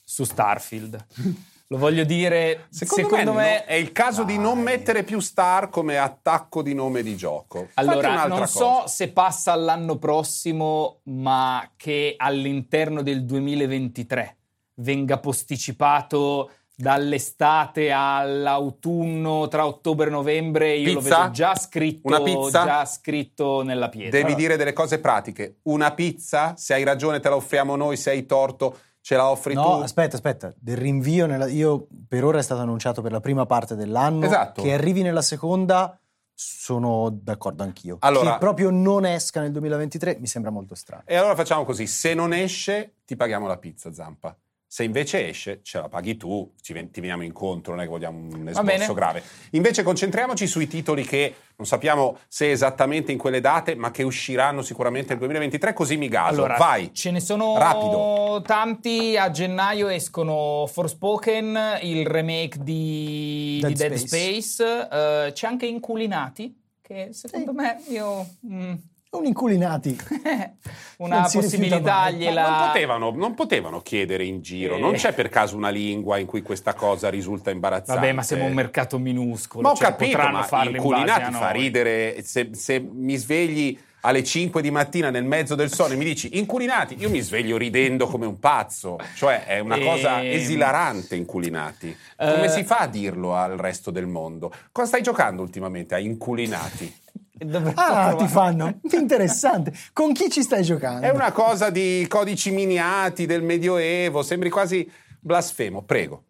[0.04, 1.06] su Starfield.
[1.68, 5.18] Lo voglio dire, Secondo, secondo, me, me, no- è il caso di non mettere più
[5.20, 7.68] star come attacco di nome di gioco.
[7.74, 8.46] Allora, non cosa.
[8.46, 14.36] so se passa all'anno prossimo, ma che all'interno del 2023
[14.74, 21.18] venga posticipato dall'estate all'autunno tra ottobre e novembre, io lo Pizza?
[21.20, 22.64] vedo già scritto, Una pizza?
[22.64, 24.10] già scritto nella pietra.
[24.10, 25.56] Devi Allora, dire delle cose pratiche.
[25.62, 29.52] Una pizza, se hai ragione te la offriamo noi, se hai torto ce la offri
[29.52, 29.82] No, tu.
[29.82, 30.50] aspetta, aspetta.
[30.58, 34.24] Del rinvio, nella- io per ora è stato annunciato per la prima parte dell'anno.
[34.24, 34.62] Esatto.
[34.62, 35.98] Che arrivi nella seconda,
[36.32, 37.98] sono d'accordo anch'io.
[38.00, 41.02] Allora- che proprio non esca nel 2023 mi sembra molto strano.
[41.04, 44.34] E allora facciamo così: se non esce, ti paghiamo la pizza, Zampa.
[44.74, 47.90] Se invece esce, ce la paghi tu, ci ven- ti veniamo incontro, non è che
[47.90, 49.22] vogliamo un esborso grave.
[49.50, 54.62] Invece concentriamoci sui titoli che non sappiamo se esattamente in quelle date, ma che usciranno
[54.62, 56.30] sicuramente nel 2023, così mi gaso.
[56.42, 56.92] Allora, Vai!
[56.92, 58.42] ce ne sono Rapido.
[58.44, 59.16] tanti.
[59.16, 64.40] A gennaio escono Forspoken, il remake di Dead di Dead Space.
[64.40, 64.88] Space.
[64.90, 66.52] eh, c'è anche Inculinati,
[66.82, 68.26] che secondo me io.
[68.44, 68.72] mm,
[69.16, 69.96] Un inculinati.
[70.98, 72.48] Una Non possibilità gliela...
[72.48, 74.76] non, potevano, non potevano chiedere in giro.
[74.76, 74.80] Eh.
[74.80, 78.00] Non c'è per caso una lingua in cui questa cosa risulta imbarazzante.
[78.00, 79.62] Vabbè, ma siamo un mercato minuscolo.
[79.62, 82.22] Ma ho cioè, capito, potranno ma in inculinati a fa ridere.
[82.22, 86.36] Se, se mi svegli alle 5 di mattina nel mezzo del sonno e mi dici
[86.38, 88.98] inculinati, io mi sveglio ridendo come un pazzo.
[89.14, 90.32] Cioè è una cosa Ehm.
[90.32, 91.96] esilarante inculinati.
[92.16, 92.48] Come Eh.
[92.50, 94.52] si fa a dirlo al resto del mondo?
[94.72, 97.02] Cosa stai giocando ultimamente a inculinati?
[97.36, 98.16] Dovremmo Ah, provare.
[98.16, 98.78] ti fanno?
[98.92, 99.72] Interessante.
[99.92, 101.04] Con chi ci stai giocando?
[101.06, 104.88] È una cosa di codici miniati del Medioevo, sembri quasi
[105.20, 106.22] blasfemo, prego.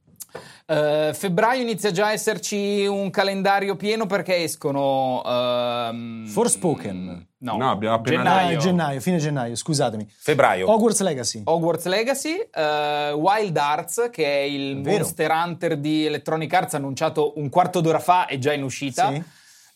[0.67, 5.23] Eh, febbraio inizia già a esserci un calendario pieno perché escono.
[5.25, 7.27] ehm, Forspoken.
[7.41, 8.57] No, No, abbiamo appena Ah, gennaio.
[8.57, 10.09] è gennaio, fine gennaio, scusatemi.
[10.11, 10.71] Febbraio.
[10.73, 11.43] Hogwarts Legacy.
[11.45, 14.97] Hogwarts Legacy, eh, Wild Arts, che è il Vero.
[14.97, 19.13] Monster Hunter di Electronic Arts, annunciato un quarto d'ora fa e già in uscita.
[19.13, 19.23] Sì.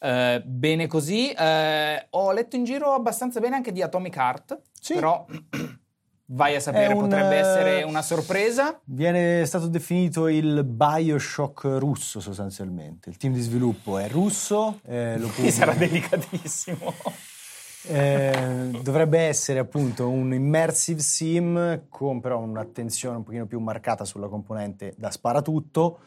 [0.00, 1.30] Eh, bene così.
[1.30, 4.94] Eh, ho letto in giro abbastanza bene anche di Atomic Heart, Sì.
[4.94, 5.24] però
[6.30, 8.80] vai a sapere, un, potrebbe eh, essere una sorpresa.
[8.84, 13.08] Viene stato definito il Bioshock russo sostanzialmente.
[13.10, 14.80] Il team di sviluppo è russo.
[14.86, 16.94] eh, lo pubblica- sarà delicatissimo.
[17.90, 24.28] Eh, dovrebbe essere appunto un immersive sim con però un'attenzione un pochino più marcata sulla
[24.28, 26.00] componente da sparatutto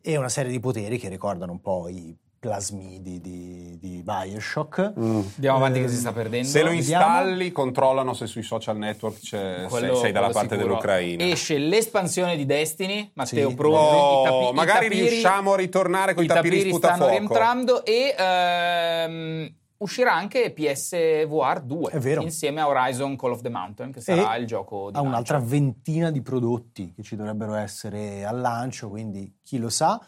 [0.00, 4.92] e una serie di poteri che ricordano un po' i plasmidi di, di Bioshock.
[4.96, 6.46] Andiamo avanti che si sta perdendo.
[6.46, 7.04] Se lo Vediamo.
[7.04, 10.66] installi, controllano se sui social network c'è- Quello- sei, sei dalla parte sicuro.
[10.68, 11.24] dell'Ucraina.
[11.24, 13.54] Esce l'espansione di Destiny, Matteo Sì.
[13.54, 13.76] pronto?
[13.78, 17.10] Oh, tapi- magari tapiri- riusciamo a ritornare con i tapiri stanno sputafuoco.
[17.10, 22.22] rientrando e ehm, uscirà anche PSVR 2 È vero.
[22.22, 26.10] insieme a Horizon Call of the Mountain che sarà il gioco di ha un'altra ventina
[26.10, 29.98] di prodotti che ci dovrebbero essere al lancio, quindi chi lo sa.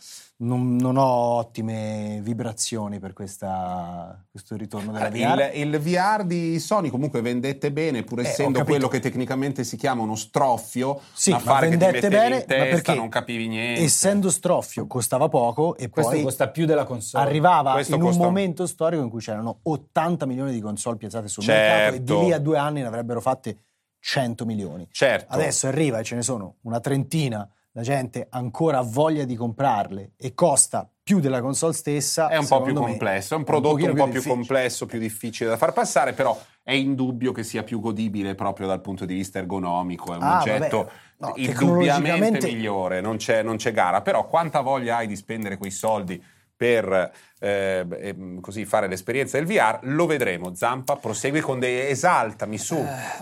[0.43, 5.51] Non, non ho ottime vibrazioni per questa- questo ritorno della VR.
[5.55, 8.65] Il, il VR di Sony comunque vendette bene, pur Eh, essendo capito.
[8.65, 12.45] quello che tecnicamente si chiama uno stroffio, Sì, ma affare che ti vendette bene, in
[12.47, 13.83] testa, ma perché non capivi niente.
[13.83, 17.23] essendo stroffio costava poco e Questo poi costa più della console.
[17.25, 21.29] arrivava Questo in costa- un momento storico in cui c'erano 80 milioni di console piazzate
[21.29, 21.71] sul Certo.
[21.71, 23.59] mercato e di lì a due anni ne avrebbero fatte
[24.01, 24.89] 100 milioni.
[24.91, 25.35] Certo.
[25.35, 30.13] Adesso arriva e ce ne sono una trentina, la gente ancora ha voglia di comprarle
[30.17, 32.29] e costa più della console stessa.
[32.29, 34.35] È un po' più me, complesso, è un prodotto un, pochino po' più difficile.
[34.35, 38.81] complesso, più difficile da far passare, però è indubbio che sia più godibile proprio dal
[38.81, 40.91] punto di vista ergonomico, è un Ah, oggetto.
[41.19, 45.71] No, indubbiamente migliore, non c'è, non c'è gara, però quanta voglia hai di spendere quei
[45.71, 46.23] soldi
[46.57, 50.55] per eh, ehm, così fare l'esperienza del VR, lo vedremo.
[50.55, 52.77] Zampa, prosegui con dei esaltami su.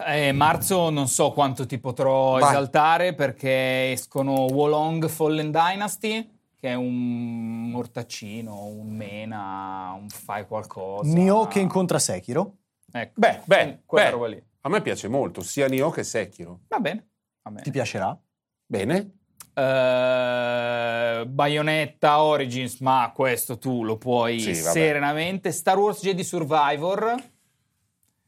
[0.07, 2.51] Eh, marzo non so quanto ti potrò Vai.
[2.51, 11.12] esaltare perché escono Wolong Fallen Dynasty che è un mortaccino, un mena, un fai qualcosa.
[11.12, 12.57] Nioh che incontra Sekiro.
[12.91, 13.12] Ecco.
[13.14, 14.43] Beh, beh, quella beh, roba lì.
[14.62, 16.62] a me piace molto, sia Nioh che Sekiro.
[16.66, 17.11] Va bene.
[17.43, 17.62] Va bene.
[17.62, 18.19] Ti piacerà?
[18.66, 19.18] Bene?
[19.59, 25.51] Eh, Bayonetta Origins, ma questo tu lo puoi Sì, serenamente.
[25.53, 27.15] Star Wars Jedi Survivor,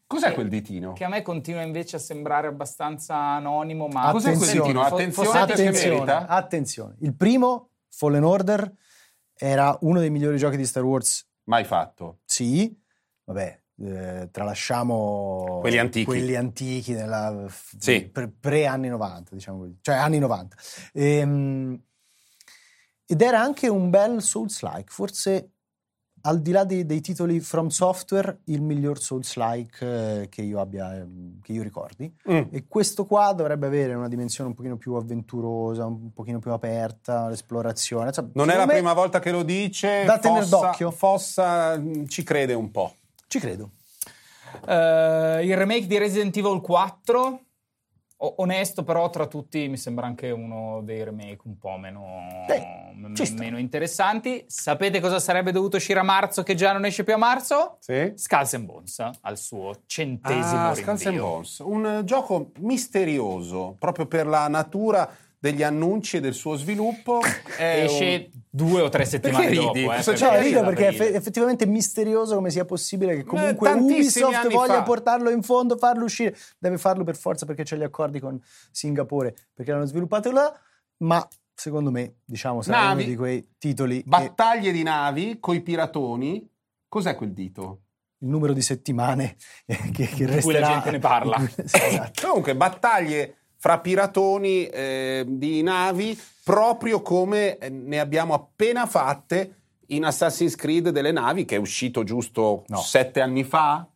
[0.07, 0.93] Cos'è Che- quel ditino?
[0.93, 4.83] che a me continua invece a sembrare abbastanza anonimo, ma Cos'è quel Attenzione, ditino?
[4.83, 6.97] Attenzione, Attenzione, attenzione.
[7.01, 8.73] Il primo, Fallen Order,
[9.37, 12.19] era uno dei migliori giochi di Star Wars, Mai fatto.
[12.25, 12.77] sì.
[13.25, 16.05] Vabbè, eh, tralasciamo Quelli antichi.
[16.05, 17.47] quelli antichi nella,
[17.79, 18.09] Sì.
[18.09, 20.57] pre, pre anni 90, diciamo così, cioè anni 90.
[20.93, 21.81] Ehm,
[23.07, 25.51] ed era anche un bel Souls-like, forse
[26.23, 30.95] al di là dei, dei titoli From Software, il miglior Souls-like eh, che io abbia,
[30.97, 32.15] ehm, che io ricordi.
[32.31, 32.43] Mm.
[32.51, 37.29] E questo qua dovrebbe avere una dimensione un pochino più avventurosa, un pochino più aperta,
[37.29, 38.09] l'esplorazione.
[38.09, 40.05] Insomma, Non è la me prima volta che lo dice.
[40.05, 40.91] Da Fossa.
[40.91, 42.95] Fossa mm, ci crede un po'.
[43.31, 43.71] Ci credo.
[44.67, 47.41] Eh, il remake di Resident Evil 4,
[48.17, 52.91] o- onesto però tra tutti mi sembra anche uno dei remake un po' meno, Beh,
[52.93, 54.43] m- meno interessanti.
[54.49, 57.77] Sapete cosa sarebbe dovuto uscire a marzo che già non esce più a marzo?
[57.79, 58.13] Sì?
[58.17, 61.19] Skulls and Bones al suo centesimo Ah, Skulls and.
[61.19, 65.09] Bones, un gioco misterioso proprio per la natura
[65.41, 67.21] degli annunci e del suo sviluppo.
[67.59, 69.73] Esce un- due o tre settimane Perché dopo.
[69.73, 69.85] ridi?
[69.87, 73.71] eh, perché c'è da Cioè, rido perché è effettivamente misterioso come sia possibile che comunque
[73.71, 74.83] Eh, Ubisoft voglia fa.
[74.83, 76.37] portarlo in fondo, farlo uscire.
[76.59, 78.39] Deve farlo per forza perché c'è gli accordi con
[78.71, 80.53] Singapore, perché l'hanno sviluppato là,
[80.99, 83.03] ma secondo me, diciamo, sarà Navi.
[83.03, 86.47] uno di quei titoli che Battaglie di navi coi piratoni.
[86.89, 87.81] Cos'è quel dito?
[88.23, 90.67] il numero di settimane eh, che, che Di cui la resterà...
[90.67, 91.37] gente ne parla.
[91.57, 92.27] esatto.
[92.27, 99.57] Comunque, battaglie fra piratoni eh, di navi, proprio come eh, ne abbiamo appena fatte
[99.89, 102.79] in Assassin's Creed delle navi, che è uscito giusto No.
[102.79, 103.87] sette anni fa.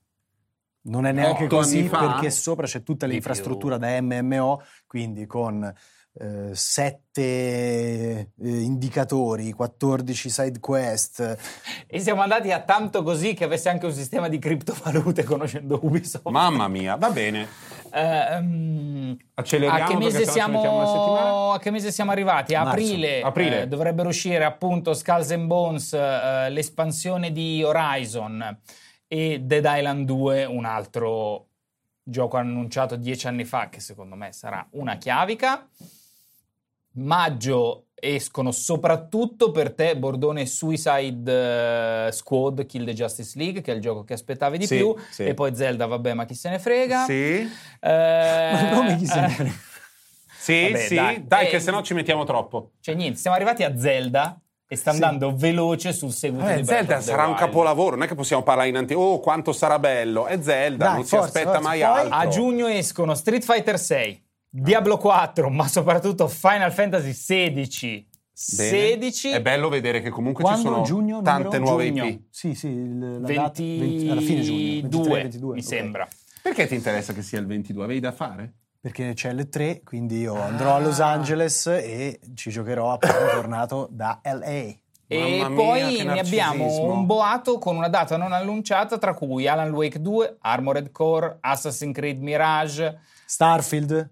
[0.82, 5.64] Non è neanche così perché sopra c'è tutta l'infrastruttura da MMO, quindi con
[6.16, 11.38] eh, sette eh, indicatori, 14 side quest.
[11.86, 16.28] E siamo andati a tanto così che avesse anche un sistema di criptovalute conoscendo Ubisoft.
[16.28, 17.48] Mamma mia, va bene.
[17.96, 22.54] Ehm, Acceleriamo a che, mese siamo, a che mese siamo arrivati?
[22.54, 22.82] A Marzo.
[22.82, 23.62] aprile, Aprile.
[23.62, 28.58] eh, dovrebbero uscire appunto Skulls and Bones, eh, l'espansione di Horizon
[29.06, 31.46] e Dead Island 2, un altro
[32.02, 35.68] gioco annunciato dieci anni fa che secondo me sarà una chiavica.
[36.96, 43.74] Maggio escono soprattutto per te Bordone Suicide eh, Squad Kill the Justice League che è
[43.74, 45.24] il gioco che aspettavi di Sì, più sì.
[45.24, 47.48] e poi Zelda vabbè ma chi se ne frega Sì,
[47.80, 49.52] Eh, Ma come chi se ne eh, frega?
[50.38, 50.94] sì, Vabbè, sì.
[50.94, 51.24] dai.
[51.26, 52.72] Dai, Eh, che sennò ci mettiamo troppo.
[52.80, 55.02] Cioè niente, siamo arrivati a Zelda e sta Sì.
[55.02, 57.38] andando veloce sul seguito Vabbè, di Breath Zelda sarà un Wild.
[57.40, 59.00] capolavoro, non è che possiamo parlare in anticipo.
[59.04, 60.26] Oh, quanto sarà bello!
[60.26, 61.60] È Zelda, Dai, non forza, si aspetta forza.
[61.68, 62.14] mai Poi- altro.
[62.16, 64.23] A giugno escono Street Fighter 6,
[64.56, 68.08] Diablo 4, ma soprattutto Final Fantasy 16.
[68.56, 68.68] Bene.
[68.70, 70.60] 16 È bello vedere che comunque Quando?
[70.62, 72.04] ci sono Giugno, tante nuove Giugno.
[72.04, 72.22] IP.
[72.30, 75.66] Sì, sì, il- la data, 22 20 alla fine giugno, 23, 22, mi ok.
[75.66, 76.08] sembra.
[76.40, 77.82] Perché ti interessa che sia il 22?
[77.84, 78.52] Avevi da fare?
[78.80, 83.88] Perché c'è le 3, quindi io andrò a Los Angeles e ci giocherò appena tornato
[83.90, 84.46] da LA.
[85.06, 89.48] E Mamma mia, poi ne abbiamo un boato con una data non annunciata, tra cui
[89.48, 94.10] Alan Wake 2, Armored Core, Assassin's Creed Mirage, Starfield,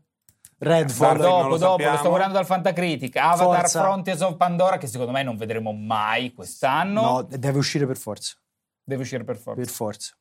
[0.62, 1.06] Redfall.
[1.16, 1.96] Guarda, dopo, lo dopo, lo sappiamo.
[1.96, 3.80] sto guardando dal Fantacritic, Avatar Forza.
[3.82, 7.00] Frontiers of Pandora, che secondo me non vedremo mai quest'anno.
[7.02, 8.36] No, deve uscire per forza.
[8.84, 9.60] Deve uscire per forza.
[9.60, 10.16] Per forza.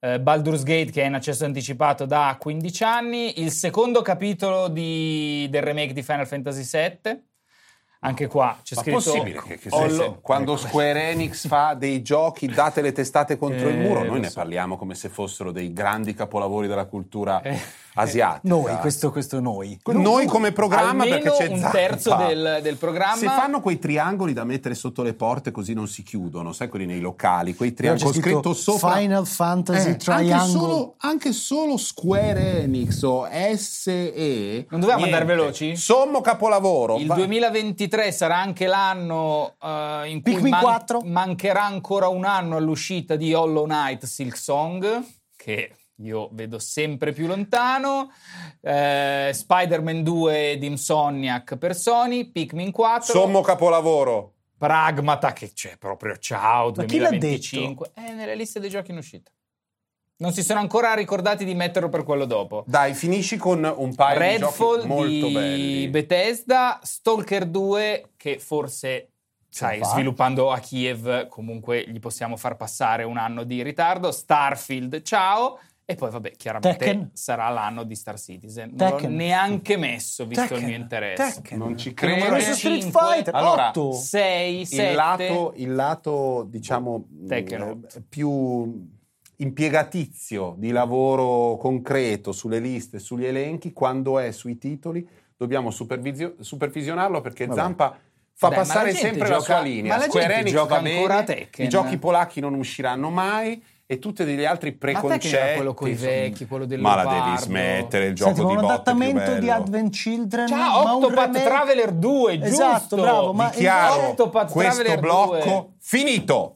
[0.00, 5.48] Eh, Baldur's Gate che è in accesso anticipato da 15 anni, il secondo capitolo di-
[5.50, 7.26] del remake di Final Fantasy VII.
[8.00, 12.00] Anche qua c'è Ma scritto possibile che, che se- se- quando Square Enix fa dei
[12.00, 14.34] giochi date le testate contro il Eh, muro, lo noi ne so.
[14.38, 17.58] parliamo come se fossero dei grandi capolavori della cultura Eh,
[17.94, 18.54] asiatica.
[18.54, 19.80] Noi, questo, questo noi.
[19.86, 21.76] Noi come programma almeno perché c'è un Zampa.
[21.76, 23.16] terzo del, del programma.
[23.16, 26.86] Se fanno quei triangoli da mettere sotto le porte così non si chiudono, sai quelli
[26.86, 30.46] nei locali, quei triangoli c'è con scritto sopra Final Fantasy Eh, anche, Triangle.
[30.48, 33.26] solo, anche solo Square Enix o
[33.56, 35.20] SE Non dovevamo niente.
[35.20, 35.74] andare veloci?
[35.76, 36.96] Sommo capolavoro.
[36.98, 37.16] Il Va-
[37.88, 41.00] 2023 sarà anche l'anno eh, in cui Pikmin 4.
[41.04, 45.02] mancherà ancora un anno all'uscita di Hollow Knight Silk Song,
[45.34, 48.12] che io vedo sempre più lontano.
[48.60, 53.12] Eh, Spider-Man 2 di Insomniac per Sony, Pikmin 4.
[53.12, 54.34] Sommo capolavoro.
[54.56, 58.96] Pragmata che c'è proprio ciao Ma chi l'ha 2025 è nelle liste dei giochi in
[58.96, 59.30] uscita
[60.20, 64.18] non si sono ancora ricordati di metterlo per quello dopo Dai, finisci con un paio
[64.18, 65.88] Redfall di giochi molto di belli.
[65.88, 69.10] Bethesda Stalker 2 che forse
[69.48, 69.86] sai, fa.
[69.86, 75.58] sviluppando a Kiev comunque gli possiamo far passare un anno di ritardo Starfield ciao
[75.90, 77.10] e poi vabbè chiaramente Tekken.
[77.14, 79.14] sarà l'anno di Star Citizen non l'ho Tekken.
[79.14, 80.66] neanche messo visto il Tekken.
[80.66, 81.58] mio interesse Tekken.
[81.58, 82.24] Non ci credo.
[82.24, 82.28] è?
[82.28, 82.90] Questo Street.
[82.90, 83.92] Fighter Allora, 8.
[83.92, 88.02] 6, 7 il lato, il lato, diciamo, Tekken eh, otto.
[88.06, 88.96] più
[89.40, 97.20] impiegatizio di lavoro concreto sulle liste, sugli elenchi, quando è sui titoli, dobbiamo supervisio- supervisionarlo
[97.20, 97.60] perché Vabbè.
[97.60, 97.96] Zampa
[98.34, 99.92] fa Dai, ma passare la sempre la gioca- sua linea.
[99.92, 101.66] ma la Square gente Enix gioca va bene, ancora a Tekken.
[101.66, 105.34] i giochi polacchi non usciranno mai e tutti degli altri Ma preconcetti.
[105.34, 106.10] era quello coi insomma.
[106.10, 109.50] vecchi, quello del Ma la devi smettere il gioco Senti, ma di un adattamento di.
[109.50, 110.46] Advent Children.
[110.46, 112.54] Ciao, ma Octopath remake- Traveler 2, giusto?
[112.54, 115.66] Esatto, bravo, ma Dichiaro Octopath questo Traveler blocco 2.
[115.78, 116.54] finito.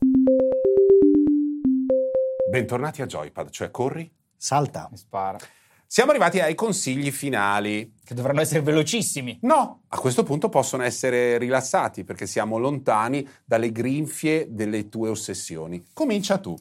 [2.53, 4.13] Bentornati a Joypad, cioè corri.
[4.37, 4.87] Salta.
[4.91, 5.39] Mi spara.
[5.87, 7.95] Siamo arrivati ai consigli finali.
[8.05, 9.39] Che dovranno essere velocissimi.
[9.41, 15.83] No, a questo punto possono essere rilassati perché siamo lontani dalle grinfie delle tue ossessioni.
[15.95, 16.55] Comincia tu.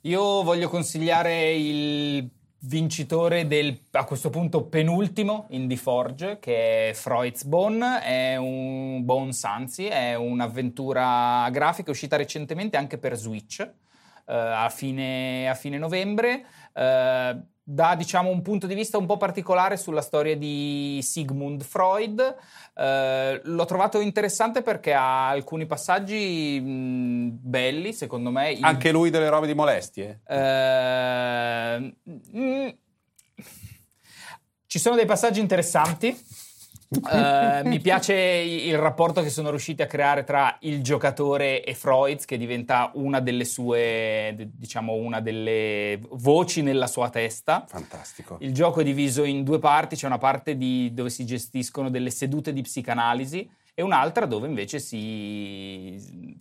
[0.00, 7.44] Io voglio consigliare il vincitore del, a questo punto, penultimo Indie Forge, che è Freud's
[7.44, 13.64] Bone, è un Bones anzi, è un'avventura grafica uscita recentemente anche per Switch,
[14.36, 16.44] a, fine, a fine novembre.
[16.74, 22.36] eh, dà diciamo un punto di vista un po' particolare sulla storia di Sigmund Freud.
[22.74, 28.50] Eh, l'ho trovato interessante perché ha alcuni passaggi mh, belli, secondo me.
[28.50, 30.22] Il- Anche lui delle robe di molestie?
[30.26, 31.94] eh,
[32.36, 32.68] mm,
[34.66, 36.18] ci sono dei passaggi interessanti.
[37.10, 42.24] Eh, mi piace il rapporto che sono riusciti a creare tra il giocatore e Freud,
[42.24, 47.64] che diventa una delle sue, diciamo, una delle voci nella sua testa.
[47.66, 48.36] Fantastico.
[48.40, 52.10] Il gioco è diviso in due parti, c'è una parte di- dove si gestiscono delle
[52.10, 55.96] sedute di psicanalisi e un'altra dove invece si,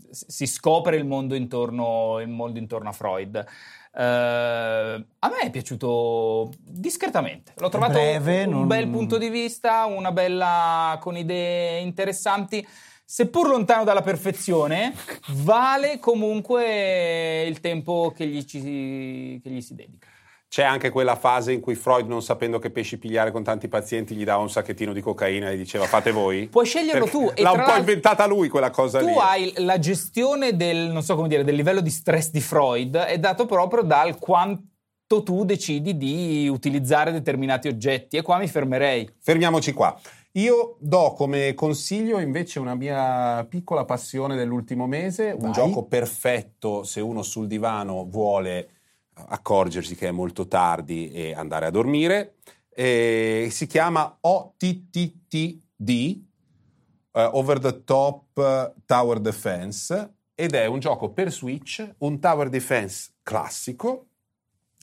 [0.10, 3.46] si scopre il mondo intorno, il mondo intorno a Freud.
[3.94, 7.54] Eh, a me è piaciuto discretamente.
[7.58, 12.66] L'ho trovato breve, un non- bel punto di vista, una bella con idee interessanti.
[13.04, 14.94] Seppur lontano dalla perfezione,
[15.30, 20.08] vale comunque il tempo che gli, ci- che gli si dedica.
[20.52, 24.16] C'è anche quella fase in cui Freud, non sapendo che pesci pigliare con tanti pazienti,
[24.16, 26.50] gli dava un sacchettino di cocaina e gli diceva fate voi.
[26.50, 27.32] Puoi sceglierlo Perché tu.
[27.34, 29.14] e L'ha un po' inventata lui quella cosa Tu lì.
[29.18, 33.18] hai la gestione del, non so come dire, del livello di stress di Freud è
[33.18, 39.10] dato proprio dal quanto tu decidi di utilizzare determinati oggetti e qua mi fermerei.
[39.22, 39.98] Fermiamoci qua.
[40.34, 45.52] Io do come consiglio invece una mia piccola passione dell'ultimo mese, un Vai.
[45.54, 48.68] gioco perfetto se uno sul divano vuole
[49.14, 52.36] accorgersi che è molto tardi e andare a dormire.
[52.70, 61.32] E si chiama OTTTD, eh, Over the Top Tower Defense, ed è un gioco per
[61.32, 64.08] Switch, un tower defense classico,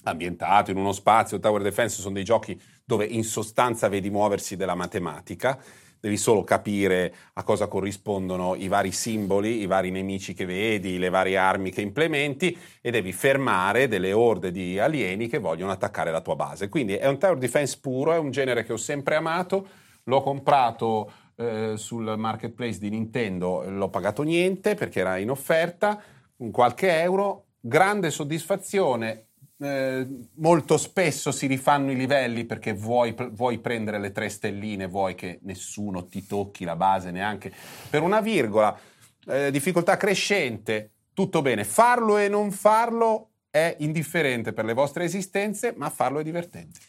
[0.04, 1.40] ambientato in uno spazio.
[1.40, 5.60] Tower defense sono dei giochi dove in sostanza vedi muoversi della matematica,
[6.00, 11.08] devi solo capire a cosa corrispondono i vari simboli, i vari nemici che vedi, le
[11.08, 16.20] varie armi che implementi e devi fermare delle orde di alieni che vogliono attaccare la
[16.20, 16.68] tua base.
[16.68, 19.66] Quindi è un tower defense puro, è un genere che ho sempre amato,
[20.04, 26.02] l'ho comprato eh, sul marketplace di Nintendo, l'ho pagato niente perché era in offerta,
[26.36, 29.27] un qualche euro, grande soddisfazione.
[29.60, 35.14] Eh, molto spesso si rifanno i livelli perché vuoi, vuoi prendere le tre stelline, vuoi
[35.14, 37.52] che nessuno ti tocchi la base neanche
[37.90, 38.78] per una virgola.
[39.26, 41.64] Eh, difficoltà crescente, tutto bene.
[41.64, 46.80] Farlo e non farlo è indifferente per le vostre esistenze, ma farlo è divertente.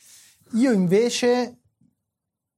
[0.54, 1.58] Io invece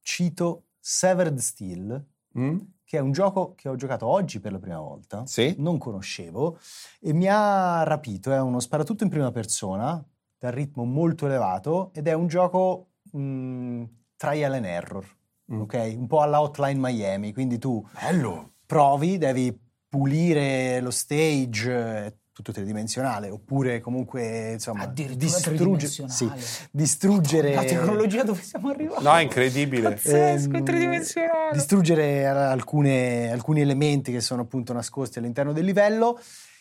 [0.02, 2.06] cito Severed Steel,
[2.38, 2.60] Mm?
[2.92, 5.56] Che è un gioco che ho giocato oggi per la prima volta, Sì?
[5.60, 6.60] non conoscevo
[7.00, 8.34] e mi ha rapito.
[8.34, 10.06] È uno sparatutto in prima persona,
[10.38, 13.84] dal ritmo molto elevato ed è un gioco mh,
[14.18, 15.06] trial and error,
[15.54, 15.62] Mm.
[15.62, 15.94] ok?
[15.98, 18.56] Un po' alla Hotline Miami, quindi tu Bello!
[18.66, 26.32] provi, devi pulire lo stage, tutto tridimensionale, oppure comunque insomma distrugge- sì,
[26.72, 29.04] distruggere La tecnologia dove siamo arrivati?
[29.04, 29.90] No, è incredibile.
[29.92, 31.52] Pazzesco, Ehm, tridimensionale.
[31.54, 36.20] distruggere alcune- alcuni elementi che sono appunto nascosti all'interno del livello.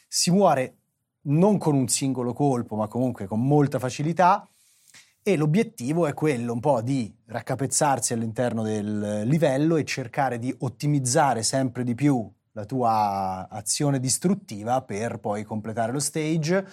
[0.09, 0.75] Si muore
[1.23, 4.45] non con un singolo colpo, ma comunque con molta facilità.
[5.23, 11.43] E l'obiettivo è quello un po' di raccapezzarsi all'interno del livello e cercare di ottimizzare
[11.43, 12.29] sempre di più
[12.61, 16.67] la tua azione distruttiva per poi completare lo stage.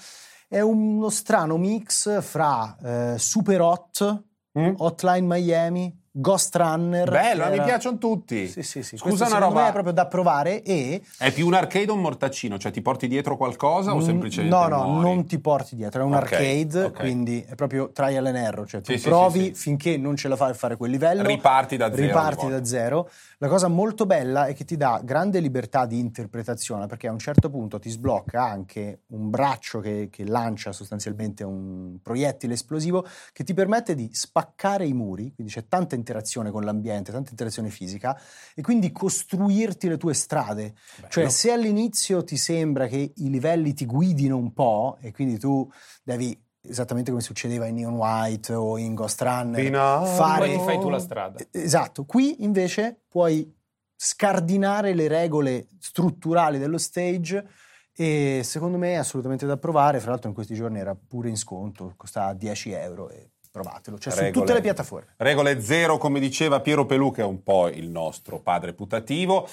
[0.48, 2.78] È uno strano mix fra
[3.14, 4.26] eh, Super Hot,
[4.58, 4.74] Mm?
[4.78, 7.10] Hotline Miami, Ghost Runner.
[7.10, 8.48] Bello, che mi era- piacciono tutti.
[8.48, 8.98] Sì, sì, sì.
[8.98, 9.68] Scusa Questo una roba.
[9.68, 12.58] è proprio da provare e È più un arcade o un mortaccino?
[12.58, 15.02] Cioè ti porti dietro qualcosa o Mm, semplicemente No, no, muori?
[15.16, 17.00] non ti porti dietro, è un Ok, arcade, ok.
[17.00, 19.54] quindi è proprio trial and error, cioè tu Sì, provi sì, sì.
[19.54, 23.10] finché non ce la fai a fare quel livello, Riparti da zero riparti da zero.
[23.40, 27.20] La cosa molto bella è che ti dà grande libertà di interpretazione, perché a un
[27.20, 33.44] certo punto ti sblocca anche un braccio che, che lancia sostanzialmente un proiettile esplosivo che
[33.44, 38.20] ti permette di spaccare i muri, quindi c'è tanta interazione con l'ambiente, tanta interazione fisica,
[38.56, 40.74] e quindi costruirti le tue strade.
[40.96, 41.10] Bello.
[41.10, 45.70] Cioè, se all'inizio ti sembra che i livelli ti guidino un po' e quindi tu
[46.04, 50.08] devi, esattamente come succedeva in Neon White o in Ghost Runner, Binario.
[50.08, 50.50] fare...
[50.50, 51.40] Ti fai tu la strada.
[51.52, 53.54] Esatto, qui invece puoi
[54.00, 57.46] scardinare le regole strutturali dello stage
[58.00, 61.36] e secondo me è assolutamente da provare, fra l'altro in questi giorni era pure in
[61.36, 63.32] sconto, costava 10 euro e
[63.62, 64.46] provatelo, cioè su Regole.
[64.46, 65.14] tutte le piattaforme.
[65.18, 69.48] Regole zero, come diceva Piero Pelù, che è un po' il nostro padre putativo.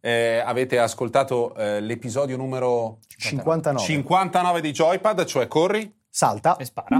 [0.00, 3.84] Eh, avete ascoltato eh, l'episodio numero 59.
[3.84, 6.56] 59 di Joypad, cioè corri, Salta.
[6.56, 6.98] E spara.